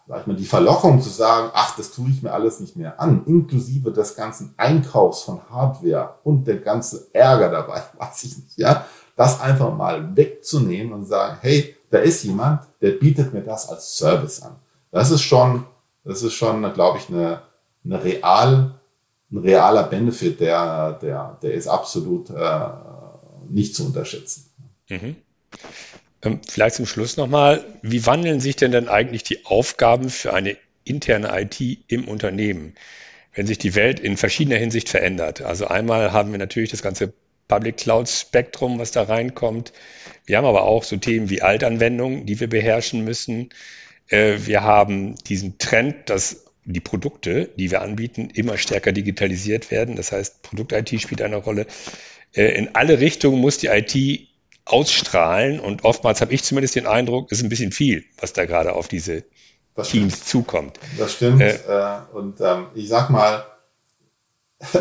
sag 0.07 0.21
ich 0.21 0.27
mal, 0.27 0.37
die 0.37 0.45
Verlockung 0.45 1.01
zu 1.01 1.09
sagen, 1.09 1.51
ach, 1.55 1.77
das 1.77 1.93
tue 1.93 2.11
ich 2.11 2.23
mir 2.23 2.31
alles 2.31 2.61
nicht 2.61 2.77
mehr 2.77 3.01
an, 3.01 3.25
inklusive 3.25 3.91
des 3.91 4.15
ganzen 4.15 4.53
Einkaufs 4.59 5.23
von 5.23 5.41
Hardware 5.51 6.17
und 6.25 6.47
der 6.47 6.59
ganze 6.59 7.09
Ärger 7.15 7.51
dabei, 7.51 7.83
weiß 7.99 8.25
ich 8.25 8.37
nicht, 8.37 8.59
ja, 8.59 8.85
das 9.17 9.41
einfach 9.41 9.75
mal 9.75 10.15
wegzunehmen 10.15 10.93
und 10.93 11.07
sagen, 11.07 11.39
hey, 11.41 11.75
da 11.91 11.99
ist 11.99 12.23
jemand, 12.23 12.65
der 12.83 12.93
bietet 12.93 13.33
mir 13.33 13.43
das 13.43 13.67
als 13.71 13.97
Service 13.97 14.43
an. 14.43 14.57
Das 14.91 15.11
ist 15.11 15.23
schon, 15.23 15.65
das 16.05 16.23
ist 16.23 16.35
schon, 16.35 16.71
glaube 16.75 16.99
ich, 16.99 17.09
eine, 17.09 17.41
eine 17.89 18.05
real, 18.05 18.75
ein 19.31 19.39
realer 19.39 19.85
Benefit, 19.85 20.41
der, 20.41 20.99
der, 21.03 21.39
der 21.43 21.55
ist 21.55 21.67
absolut 21.67 22.31
äh, 22.31 22.61
nicht 23.49 23.75
zu 23.75 23.87
unterschätzen. 23.87 24.51
Mhm. 24.89 25.17
Ähm, 26.23 26.41
vielleicht 26.47 26.77
zum 26.77 26.87
Schluss 26.87 27.17
nochmal, 27.17 27.65
wie 27.83 28.05
wandeln 28.07 28.41
sich 28.41 28.57
denn 28.57 28.73
dann 28.73 28.89
eigentlich 28.89 29.23
die 29.23 29.47
Aufgaben 29.47 30.11
für 30.11 30.35
eine 30.35 30.57
interne 30.85 31.31
IT 31.41 31.61
im 31.89 32.09
Unternehmen, 32.09 32.75
wenn 33.35 33.47
sich 33.47 33.59
die 33.59 33.75
Welt 33.75 34.01
in 34.01 34.17
verschiedener 34.17 34.59
Hinsicht 34.59 34.89
verändert? 34.89 35.43
Also 35.43 35.67
einmal 35.67 36.13
haben 36.13 36.33
wir 36.33 36.39
natürlich 36.39 36.71
das 36.71 36.83
ganze 36.83 37.13
Public 37.47 37.79
Cloud 37.79 38.09
Spektrum, 38.09 38.79
was 38.79 38.91
da 38.91 39.05
reinkommt. 39.05 39.73
Wir 40.27 40.37
haben 40.37 40.45
aber 40.45 40.65
auch 40.65 40.85
so 40.85 40.97
Themen 40.97 41.31
wie 41.31 41.41
Altanwendungen, 41.41 42.27
die 42.27 42.41
wir 42.41 42.49
beherrschen 42.49 43.05
müssen. 43.05 43.51
Äh, 44.09 44.39
wir 44.41 44.63
haben 44.63 45.15
diesen 45.25 45.59
Trend, 45.59 46.11
dass 46.11 46.48
die 46.73 46.81
Produkte, 46.81 47.51
die 47.57 47.71
wir 47.71 47.83
anbieten, 47.83 48.29
immer 48.35 48.59
stärker 48.59 48.93
digitalisiert 48.93 49.71
werden. 49.71 49.97
Das 49.97 50.13
heißt, 50.13 50.43
Produkt-IT 50.43 51.01
spielt 51.01 51.23
eine 51.23 51.37
Rolle. 51.37 51.67
Äh, 52.33 52.59
in 52.59 52.75
alle 52.75 53.01
Richtungen 53.01 53.41
muss 53.41 53.59
die 53.59 53.69
IT 53.69 54.29
ausstrahlen. 54.67 55.61
Und 55.61 55.85
oftmals 55.85 56.21
habe 56.21 56.35
ich 56.35 56.45
zumindest 56.45 56.77
den 56.77 56.87
Eindruck, 56.87 57.33
ist 57.33 57.43
ein 57.43 57.49
bisschen 57.49 57.73
viel, 57.73 58.05
was 58.21 58.35
da 58.35 58.45
gerade 58.45 58.75
auf 58.75 58.87
diese 58.87 59.25
das 59.75 59.89
Teams 59.89 60.15
stimmt. 60.15 60.29
zukommt. 60.29 60.81
Das 60.99 61.15
stimmt. 61.15 61.41
Äh, 61.41 61.55
äh, 61.55 62.01
und 62.13 62.41
ähm, 62.41 62.67
ich 62.75 62.89
sag 62.89 63.09
mal, 63.09 63.45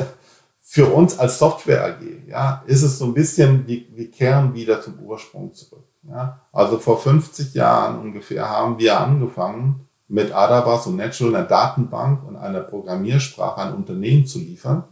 für 0.61 0.87
uns 0.87 1.17
als 1.17 1.39
Software 1.39 1.85
AG, 1.85 2.27
ja, 2.27 2.63
ist 2.67 2.83
es 2.83 2.99
so 2.99 3.05
ein 3.05 3.13
bisschen, 3.13 3.65
wir, 3.65 3.83
wir 3.91 4.11
kehren 4.11 4.53
wieder 4.53 4.81
zum 4.81 4.99
Ursprung 4.99 5.53
zurück. 5.53 5.85
Ja. 6.03 6.45
Also 6.51 6.79
vor 6.79 6.99
50 6.99 7.53
Jahren 7.53 7.99
ungefähr 7.99 8.49
haben 8.49 8.77
wir 8.77 8.99
angefangen, 8.99 9.86
mit 10.07 10.31
Adabas 10.31 10.87
und 10.87 10.95
Natural 10.95 11.35
einer 11.35 11.47
Datenbank 11.47 12.25
und 12.25 12.35
einer 12.35 12.61
Programmiersprache 12.61 13.61
an 13.61 13.75
Unternehmen 13.75 14.25
zu 14.25 14.39
liefern. 14.39 14.85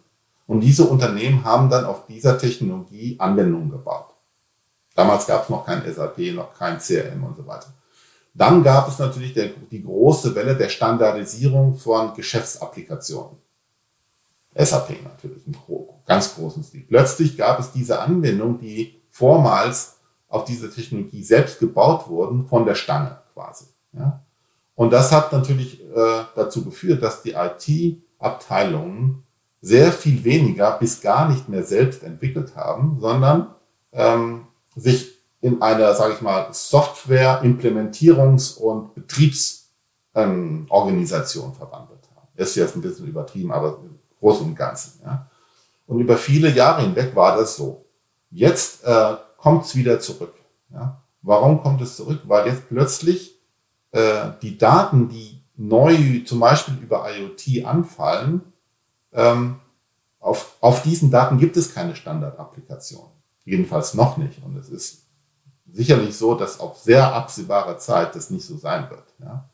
Und 0.47 0.59
diese 0.59 0.83
Unternehmen 0.85 1.43
haben 1.43 1.69
dann 1.69 1.85
auf 1.85 2.05
dieser 2.05 2.37
Technologie 2.37 3.15
Anwendungen 3.19 3.71
gebaut. 3.71 4.13
Damals 4.93 5.25
gab 5.27 5.43
es 5.43 5.49
noch 5.49 5.65
kein 5.65 5.81
SAP, 5.91 6.33
noch 6.33 6.53
kein 6.53 6.79
CRM 6.79 7.23
und 7.23 7.35
so 7.35 7.45
weiter. 7.47 7.67
Dann 8.33 8.63
gab 8.63 8.87
es 8.87 8.99
natürlich 8.99 9.33
der, 9.33 9.49
die 9.71 9.83
große 9.83 10.35
Welle 10.35 10.55
der 10.55 10.69
Standardisierung 10.69 11.75
von 11.75 12.13
Geschäftsapplikationen. 12.13 13.37
SAP 14.53 15.03
natürlich, 15.03 15.45
im 15.47 15.55
ganz 16.05 16.35
großen 16.35 16.63
Stil. 16.63 16.85
Plötzlich 16.87 17.37
gab 17.37 17.59
es 17.59 17.71
diese 17.71 17.99
Anwendungen, 17.99 18.59
die 18.59 19.01
vormals 19.09 19.97
auf 20.27 20.45
diese 20.45 20.69
Technologie 20.69 21.23
selbst 21.23 21.59
gebaut 21.59 22.07
wurden, 22.07 22.45
von 22.47 22.65
der 22.65 22.75
Stange 22.75 23.17
quasi. 23.33 23.65
Ja? 23.93 24.24
Und 24.75 24.91
das 24.91 25.11
hat 25.11 25.31
natürlich 25.31 25.81
äh, 25.81 26.23
dazu 26.35 26.63
geführt, 26.65 27.01
dass 27.01 27.23
die 27.23 27.33
IT-Abteilungen 27.33 29.23
sehr 29.61 29.91
viel 29.91 30.23
weniger 30.23 30.77
bis 30.77 31.01
gar 31.01 31.27
nicht 31.29 31.49
mehr 31.49 31.63
selbst 31.63 32.03
entwickelt 32.03 32.55
haben, 32.55 32.99
sondern 32.99 33.55
ähm, 33.93 34.45
sich 34.75 35.15
in 35.41 35.59
einer, 35.61 35.93
sage 35.95 36.13
ich 36.13 36.21
mal, 36.21 36.51
Software-Implementierungs- 36.51 38.57
und 38.57 38.95
Betriebsorganisation 38.95 41.49
ähm, 41.49 41.53
verwandelt 41.53 42.07
haben. 42.15 42.27
Ist 42.35 42.55
jetzt 42.55 42.75
ein 42.75 42.81
bisschen 42.81 43.07
übertrieben, 43.07 43.51
aber 43.51 43.79
groß 44.19 44.41
und 44.41 44.55
ganzen. 44.55 45.01
Ja. 45.03 45.29
Und 45.87 45.99
über 45.99 46.17
viele 46.17 46.49
Jahre 46.49 46.81
hinweg 46.81 47.15
war 47.15 47.37
das 47.37 47.55
so. 47.55 47.85
Jetzt 48.29 48.83
äh, 48.83 49.15
kommt 49.37 49.65
es 49.65 49.75
wieder 49.75 49.99
zurück. 49.99 50.33
Ja. 50.71 51.01
Warum 51.21 51.61
kommt 51.61 51.81
es 51.81 51.95
zurück? 51.95 52.21
Weil 52.25 52.47
jetzt 52.47 52.67
plötzlich 52.67 53.34
äh, 53.95 54.33
die 54.41 54.57
Daten, 54.57 55.07
die 55.07 55.41
neu 55.55 56.19
zum 56.25 56.41
Beispiel 56.41 56.75
über 56.81 57.07
IoT 57.09 57.65
anfallen, 57.65 58.41
ähm, 59.13 59.55
auf, 60.19 60.57
auf 60.59 60.81
diesen 60.83 61.11
Daten 61.11 61.37
gibt 61.37 61.55
es 61.55 61.73
keine 61.73 61.95
Standardapplikation. 61.95 63.07
Jedenfalls 63.45 63.93
noch 63.93 64.17
nicht. 64.17 64.43
Und 64.43 64.57
es 64.57 64.69
ist 64.69 65.05
sicherlich 65.71 66.17
so, 66.17 66.35
dass 66.35 66.59
auf 66.59 66.77
sehr 66.77 67.13
absehbare 67.13 67.77
Zeit 67.77 68.15
das 68.15 68.29
nicht 68.29 68.45
so 68.45 68.57
sein 68.57 68.89
wird. 68.89 69.05
Ja? 69.19 69.49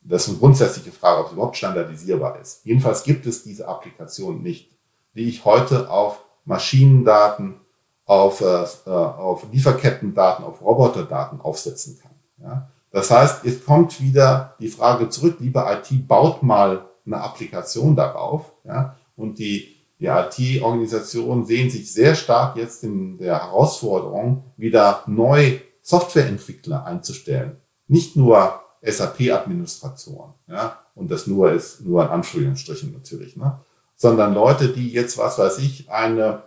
Das 0.00 0.24
ist 0.24 0.30
eine 0.30 0.38
grundsätzliche 0.38 0.90
Frage, 0.90 1.20
ob 1.20 1.26
es 1.26 1.32
überhaupt 1.34 1.56
standardisierbar 1.56 2.40
ist. 2.40 2.64
Jedenfalls 2.64 3.04
gibt 3.04 3.26
es 3.26 3.44
diese 3.44 3.68
Applikation 3.68 4.42
nicht, 4.42 4.72
die 5.14 5.28
ich 5.28 5.44
heute 5.44 5.88
auf 5.88 6.24
Maschinendaten, 6.46 7.60
auf, 8.06 8.40
äh, 8.40 8.64
äh 8.64 8.90
auf 8.90 9.46
Lieferkettendaten, 9.52 10.44
auf 10.44 10.62
Roboterdaten 10.62 11.40
aufsetzen 11.40 12.00
kann. 12.00 12.14
Ja? 12.42 12.70
Das 12.98 13.12
heißt, 13.12 13.44
es 13.44 13.64
kommt 13.64 14.00
wieder 14.00 14.56
die 14.58 14.66
Frage 14.66 15.08
zurück, 15.08 15.36
liebe 15.38 15.64
IT, 15.68 16.08
baut 16.08 16.42
mal 16.42 16.84
eine 17.06 17.20
Applikation 17.20 17.94
darauf. 17.94 18.52
Ja? 18.64 18.96
Und 19.14 19.38
die, 19.38 19.76
die 20.00 20.06
IT-Organisationen 20.06 21.44
sehen 21.44 21.70
sich 21.70 21.92
sehr 21.92 22.16
stark 22.16 22.56
jetzt 22.56 22.82
in 22.82 23.16
der 23.18 23.40
Herausforderung, 23.40 24.42
wieder 24.56 25.04
neu 25.06 25.60
Softwareentwickler 25.80 26.84
einzustellen. 26.84 27.58
Nicht 27.86 28.16
nur 28.16 28.62
SAP-Administratoren, 28.82 30.34
ja, 30.48 30.80
und 30.96 31.12
das 31.12 31.28
nur 31.28 31.52
ist 31.52 31.80
nur 31.82 32.02
in 32.02 32.08
Anführungsstrichen 32.08 32.92
natürlich, 32.92 33.36
ne, 33.36 33.60
sondern 33.94 34.34
Leute, 34.34 34.70
die 34.70 34.90
jetzt, 34.90 35.18
was 35.18 35.38
weiß 35.38 35.58
ich, 35.58 35.88
eine, 35.88 36.42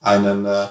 einen, 0.00 0.46
äh, 0.46 0.68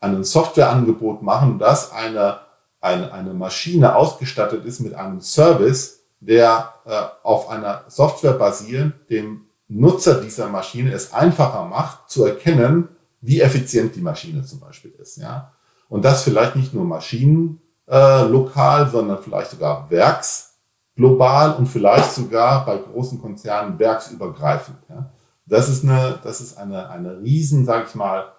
einen 0.00 0.24
Softwareangebot 0.24 1.22
machen, 1.22 1.58
das 1.58 1.92
eine, 1.92 2.40
eine, 2.80 3.12
eine 3.12 3.34
Maschine 3.34 3.94
ausgestattet 3.94 4.64
ist 4.64 4.80
mit 4.80 4.94
einem 4.94 5.20
Service, 5.20 6.00
der 6.20 6.74
äh, 6.84 7.02
auf 7.22 7.48
einer 7.48 7.84
Software 7.88 8.32
basierend 8.32 8.94
dem 9.10 9.46
Nutzer 9.68 10.20
dieser 10.20 10.48
Maschine 10.48 10.92
es 10.92 11.12
einfacher 11.12 11.64
macht, 11.64 12.10
zu 12.10 12.24
erkennen, 12.24 12.88
wie 13.20 13.40
effizient 13.40 13.94
die 13.94 14.00
Maschine 14.00 14.42
zum 14.44 14.60
Beispiel 14.60 14.92
ist. 14.98 15.16
Ja? 15.16 15.52
Und 15.88 16.04
das 16.04 16.24
vielleicht 16.24 16.56
nicht 16.56 16.74
nur 16.74 16.84
Maschinen 16.84 17.60
äh, 17.88 18.24
lokal, 18.24 18.88
sondern 18.90 19.18
vielleicht 19.18 19.50
sogar 19.50 19.90
werksglobal 19.90 21.54
und 21.54 21.66
vielleicht 21.66 22.12
sogar 22.12 22.64
bei 22.66 22.78
großen 22.78 23.20
Konzernen 23.20 23.78
werksübergreifend. 23.78 24.78
Ja? 24.88 25.10
Das 25.46 25.68
ist 25.68 25.84
eine, 25.84 26.18
das 26.22 26.40
ist 26.40 26.58
eine, 26.58 26.88
eine 26.90 27.20
riesen, 27.20 27.64
sag 27.64 27.88
ich 27.88 27.94
mal, 27.94 28.32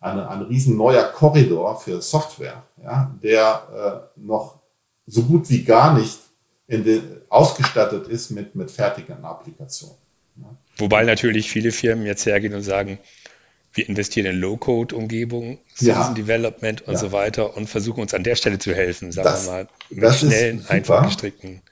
eine, 0.00 0.28
ein 0.28 0.42
riesen 0.42 0.76
neuer 0.76 1.04
Korridor 1.04 1.78
für 1.78 2.00
Software, 2.00 2.62
ja, 2.82 3.14
der 3.22 4.10
äh, 4.16 4.20
noch 4.20 4.60
so 5.06 5.22
gut 5.22 5.48
wie 5.50 5.64
gar 5.64 5.98
nicht 5.98 6.18
in 6.66 6.84
den, 6.84 7.02
ausgestattet 7.28 8.06
ist 8.08 8.30
mit, 8.30 8.54
mit 8.54 8.70
fertigen 8.70 9.24
Applikationen. 9.24 9.96
Ja. 10.36 10.56
Wobei 10.76 11.04
natürlich 11.04 11.50
viele 11.50 11.72
Firmen 11.72 12.06
jetzt 12.06 12.26
hergehen 12.26 12.54
und 12.54 12.62
sagen, 12.62 12.98
wir 13.72 13.88
investieren 13.88 14.26
in 14.26 14.40
Low-Code-Umgebungen, 14.40 15.58
Citizen 15.74 15.86
ja. 15.86 16.12
Development 16.12 16.82
und 16.82 16.94
ja. 16.94 16.98
so 16.98 17.12
weiter 17.12 17.56
und 17.56 17.68
versuchen 17.68 18.00
uns 18.00 18.14
an 18.14 18.22
der 18.22 18.34
Stelle 18.34 18.58
zu 18.58 18.74
helfen, 18.74 19.12
sagen 19.12 19.28
das, 19.28 19.46
wir 19.46 19.52
mal, 19.52 19.68
mit 19.90 20.14
schnellen, 20.14 20.64
einfach 20.68 21.04
gestrickten 21.04 21.62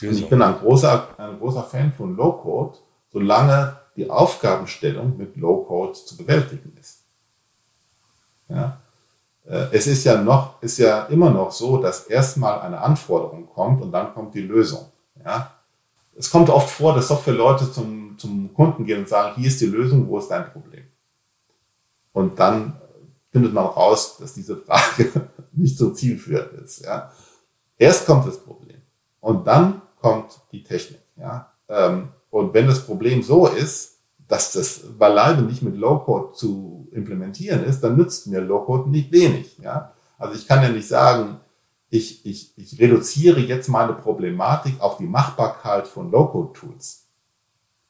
Lösungen. 0.00 0.22
ich 0.22 0.28
bin 0.28 0.42
ein 0.42 0.54
großer, 0.56 1.08
ein 1.18 1.38
großer 1.38 1.64
Fan 1.64 1.92
von 1.92 2.16
Low-Code, 2.16 2.78
solange 3.12 3.76
die 3.96 4.08
Aufgabenstellung 4.08 5.16
mit 5.16 5.36
Low-Code 5.36 5.92
zu 5.92 6.16
bewältigen 6.16 6.76
ist. 6.80 7.01
Ja? 8.54 8.78
Äh, 9.44 9.66
es 9.72 9.86
ist 9.86 10.04
ja 10.04 10.20
noch, 10.20 10.62
ist 10.62 10.78
ja 10.78 11.04
immer 11.06 11.30
noch 11.30 11.50
so, 11.50 11.78
dass 11.78 12.06
erstmal 12.06 12.60
eine 12.60 12.80
Anforderung 12.80 13.48
kommt 13.48 13.82
und 13.82 13.92
dann 13.92 14.12
kommt 14.14 14.34
die 14.34 14.42
Lösung. 14.42 14.86
Ja? 15.24 15.52
Es 16.16 16.30
kommt 16.30 16.50
oft 16.50 16.70
vor, 16.70 16.94
dass 16.94 17.08
Softwareleute 17.08 17.70
zum, 17.72 18.16
zum 18.18 18.52
Kunden 18.54 18.84
gehen 18.84 19.00
und 19.00 19.08
sagen, 19.08 19.34
hier 19.36 19.48
ist 19.48 19.60
die 19.60 19.66
Lösung, 19.66 20.08
wo 20.08 20.18
ist 20.18 20.28
dein 20.28 20.50
Problem? 20.50 20.84
Und 22.12 22.38
dann 22.38 22.76
findet 23.30 23.54
man 23.54 23.64
raus, 23.64 24.18
dass 24.18 24.34
diese 24.34 24.56
Frage 24.56 25.10
nicht 25.52 25.78
so 25.78 25.90
zielführend 25.90 26.52
ist. 26.62 26.84
Ja? 26.84 27.10
Erst 27.78 28.06
kommt 28.06 28.26
das 28.26 28.38
Problem 28.38 28.80
und 29.20 29.46
dann 29.46 29.82
kommt 30.00 30.40
die 30.52 30.62
Technik. 30.62 31.00
Ja? 31.16 31.50
Ähm, 31.68 32.08
und 32.30 32.54
wenn 32.54 32.66
das 32.66 32.84
Problem 32.84 33.22
so 33.22 33.46
ist, 33.46 33.91
dass 34.32 34.50
das 34.52 34.80
beileibe 34.98 35.42
nicht 35.42 35.60
mit 35.60 35.76
Low-Code 35.76 36.32
zu 36.32 36.88
implementieren 36.90 37.64
ist, 37.64 37.82
dann 37.82 37.98
nützt 37.98 38.26
mir 38.28 38.40
Low-Code 38.40 38.88
nicht 38.88 39.12
wenig. 39.12 39.58
Ja? 39.58 39.92
Also 40.16 40.36
ich 40.36 40.48
kann 40.48 40.62
ja 40.62 40.70
nicht 40.70 40.88
sagen, 40.88 41.36
ich, 41.90 42.24
ich, 42.24 42.56
ich 42.56 42.80
reduziere 42.80 43.40
jetzt 43.40 43.68
meine 43.68 43.92
Problematik 43.92 44.80
auf 44.80 44.96
die 44.96 45.04
Machbarkeit 45.04 45.86
von 45.86 46.10
Low-Code-Tools. 46.10 47.08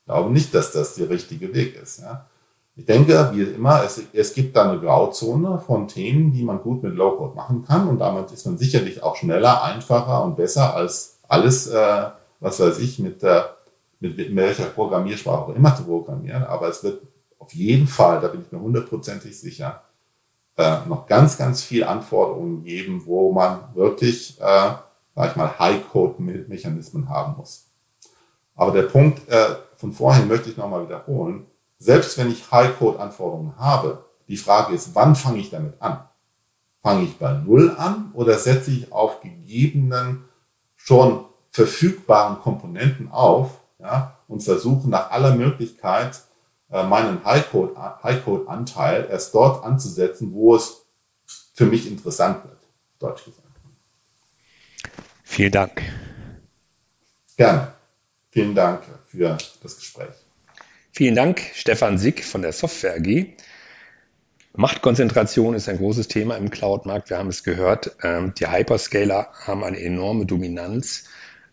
Ich 0.00 0.05
glaube 0.05 0.33
nicht, 0.33 0.52
dass 0.52 0.72
das 0.72 0.96
der 0.96 1.11
richtige 1.11 1.55
Weg 1.55 1.81
ist. 1.81 2.00
Ja? 2.00 2.26
Ich 2.74 2.87
denke, 2.87 3.31
wie 3.33 3.42
immer, 3.42 3.85
es, 3.85 4.02
es 4.12 4.35
gibt 4.35 4.57
da 4.57 4.68
eine 4.68 4.81
Grauzone 4.81 5.61
von 5.61 5.87
Themen, 5.87 6.33
die 6.33 6.42
man 6.42 6.61
gut 6.61 6.83
mit 6.83 6.96
Low-Code 6.96 7.37
machen 7.37 7.64
kann 7.64 7.87
und 7.87 8.00
damit 8.00 8.33
ist 8.33 8.46
man 8.46 8.59
sicherlich 8.59 9.00
auch 9.00 9.14
schneller, 9.14 9.62
einfacher 9.62 10.24
und 10.24 10.35
besser 10.35 10.74
als 10.74 11.20
alles, 11.28 11.68
äh, 11.68 12.07
was 12.40 12.59
weiß 12.59 12.81
ich, 12.81 12.98
mit 12.98 13.22
der 13.22 13.51
mit, 14.02 14.18
mit 14.18 14.34
welcher 14.34 14.64
Programmiersprache 14.64 15.44
auch 15.44 15.54
immer 15.54 15.74
zu 15.74 15.84
programmieren, 15.84 16.42
aber 16.42 16.68
es 16.68 16.82
wird 16.82 17.02
auf 17.38 17.54
jeden 17.54 17.86
Fall, 17.86 18.20
da 18.20 18.28
bin 18.28 18.42
ich 18.42 18.52
mir 18.52 18.60
hundertprozentig 18.60 19.38
sicher, 19.38 19.82
äh, 20.56 20.78
noch 20.86 21.06
ganz, 21.06 21.38
ganz 21.38 21.62
viel 21.62 21.84
Anforderungen 21.84 22.64
geben, 22.64 23.02
wo 23.06 23.32
man 23.32 23.74
wirklich, 23.74 24.38
äh, 24.40 24.72
sag 25.14 25.30
ich 25.30 25.36
mal, 25.36 25.58
High-Code-Mechanismen 25.58 27.08
haben 27.08 27.36
muss. 27.36 27.68
Aber 28.54 28.72
der 28.72 28.82
Punkt 28.82 29.28
äh, 29.28 29.56
von 29.76 29.92
vorhin 29.92 30.28
möchte 30.28 30.50
ich 30.50 30.56
nochmal 30.56 30.84
wiederholen. 30.84 31.46
Selbst 31.78 32.18
wenn 32.18 32.30
ich 32.30 32.50
High-Code-Anforderungen 32.50 33.56
habe, 33.56 34.04
die 34.28 34.36
Frage 34.36 34.74
ist, 34.74 34.94
wann 34.94 35.16
fange 35.16 35.38
ich 35.38 35.50
damit 35.50 35.80
an? 35.80 36.04
Fange 36.80 37.04
ich 37.04 37.16
bei 37.18 37.32
Null 37.32 37.74
an 37.76 38.10
oder 38.14 38.38
setze 38.38 38.72
ich 38.72 38.92
auf 38.92 39.20
gegebenen, 39.20 40.24
schon 40.76 41.24
verfügbaren 41.50 42.40
Komponenten 42.40 43.10
auf 43.10 43.62
ja, 43.83 44.16
und 44.29 44.42
versuche 44.42 44.88
nach 44.88 45.11
aller 45.11 45.35
Möglichkeit 45.35 46.23
äh, 46.71 46.85
meinen 46.85 47.25
High-Code-Anteil 47.25 49.09
erst 49.11 49.35
dort 49.35 49.64
anzusetzen, 49.64 50.33
wo 50.33 50.55
es 50.55 50.87
für 51.55 51.66
mich 51.66 51.87
interessant 51.87 52.45
wird, 52.45 52.59
deutsch 52.99 53.25
gesagt. 53.25 53.42
Vielen 55.25 55.53
Dank. 55.53 55.83
Gerne. 57.37 57.73
Vielen 58.31 58.55
Dank 58.55 58.85
für 59.07 59.37
das 59.62 59.77
Gespräch. 59.77 60.14
Vielen 60.92 61.14
Dank, 61.14 61.40
Stefan 61.55 61.99
Sick 61.99 62.25
von 62.25 62.42
der 62.42 62.53
Software 62.53 62.97
AG. 62.97 63.27
Machtkonzentration 64.55 65.55
ist 65.55 65.68
ein 65.68 65.79
großes 65.79 66.09
Thema 66.09 66.37
im 66.37 66.51
Cloud-Markt. 66.51 67.11
Wir 67.11 67.18
haben 67.18 67.29
es 67.29 67.42
gehört. 67.42 67.97
Ähm, 68.03 68.35
die 68.38 68.51
Hyperscaler 68.51 69.29
haben 69.47 69.64
eine 69.64 69.81
enorme 69.81 70.27
Dominanz 70.27 71.05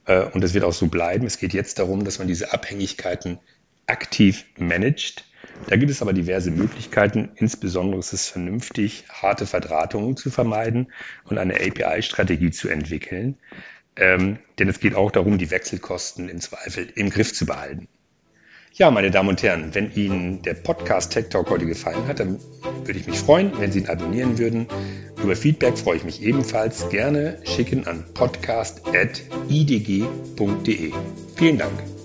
und 0.09 0.43
es 0.43 0.53
wird 0.53 0.63
auch 0.63 0.73
so 0.73 0.87
bleiben. 0.87 1.25
Es 1.25 1.37
geht 1.37 1.53
jetzt 1.53 1.79
darum, 1.79 2.03
dass 2.03 2.19
man 2.19 2.27
diese 2.27 2.53
Abhängigkeiten 2.53 3.39
aktiv 3.85 4.45
managt. 4.57 5.25
Da 5.67 5.75
gibt 5.75 5.91
es 5.91 6.01
aber 6.01 6.13
diverse 6.13 6.51
Möglichkeiten. 6.51 7.31
Insbesondere 7.35 7.99
ist 7.99 8.13
es 8.13 8.27
vernünftig, 8.27 9.05
harte 9.09 9.45
Verdrahtungen 9.45 10.15
zu 10.15 10.31
vermeiden 10.31 10.91
und 11.25 11.37
eine 11.37 11.55
API-Strategie 11.55 12.51
zu 12.51 12.69
entwickeln. 12.69 13.37
Ähm, 13.95 14.39
denn 14.57 14.69
es 14.69 14.79
geht 14.79 14.95
auch 14.95 15.11
darum, 15.11 15.37
die 15.37 15.51
Wechselkosten 15.51 16.29
im 16.29 16.39
Zweifel 16.39 16.87
im 16.95 17.09
Griff 17.09 17.33
zu 17.33 17.45
behalten. 17.45 17.87
Ja, 18.73 18.91
meine 18.91 19.11
Damen 19.11 19.29
und 19.29 19.43
Herren, 19.43 19.75
wenn 19.75 19.93
Ihnen 19.93 20.41
der 20.41 20.53
Podcast 20.53 21.11
Tech 21.11 21.29
Talk 21.29 21.49
heute 21.49 21.65
gefallen 21.65 22.07
hat, 22.07 22.19
dann 22.19 22.39
würde 22.85 22.99
ich 22.99 23.07
mich 23.07 23.19
freuen, 23.19 23.51
wenn 23.59 23.71
Sie 23.71 23.79
ihn 23.79 23.87
abonnieren 23.87 24.37
würden. 24.37 24.67
Über 25.21 25.35
Feedback 25.35 25.77
freue 25.77 25.97
ich 25.97 26.05
mich 26.05 26.21
ebenfalls. 26.21 26.89
Gerne 26.89 27.39
schicken 27.43 27.87
an 27.87 28.05
podcast.idg.de. 28.13 30.93
Vielen 31.35 31.57
Dank. 31.57 31.98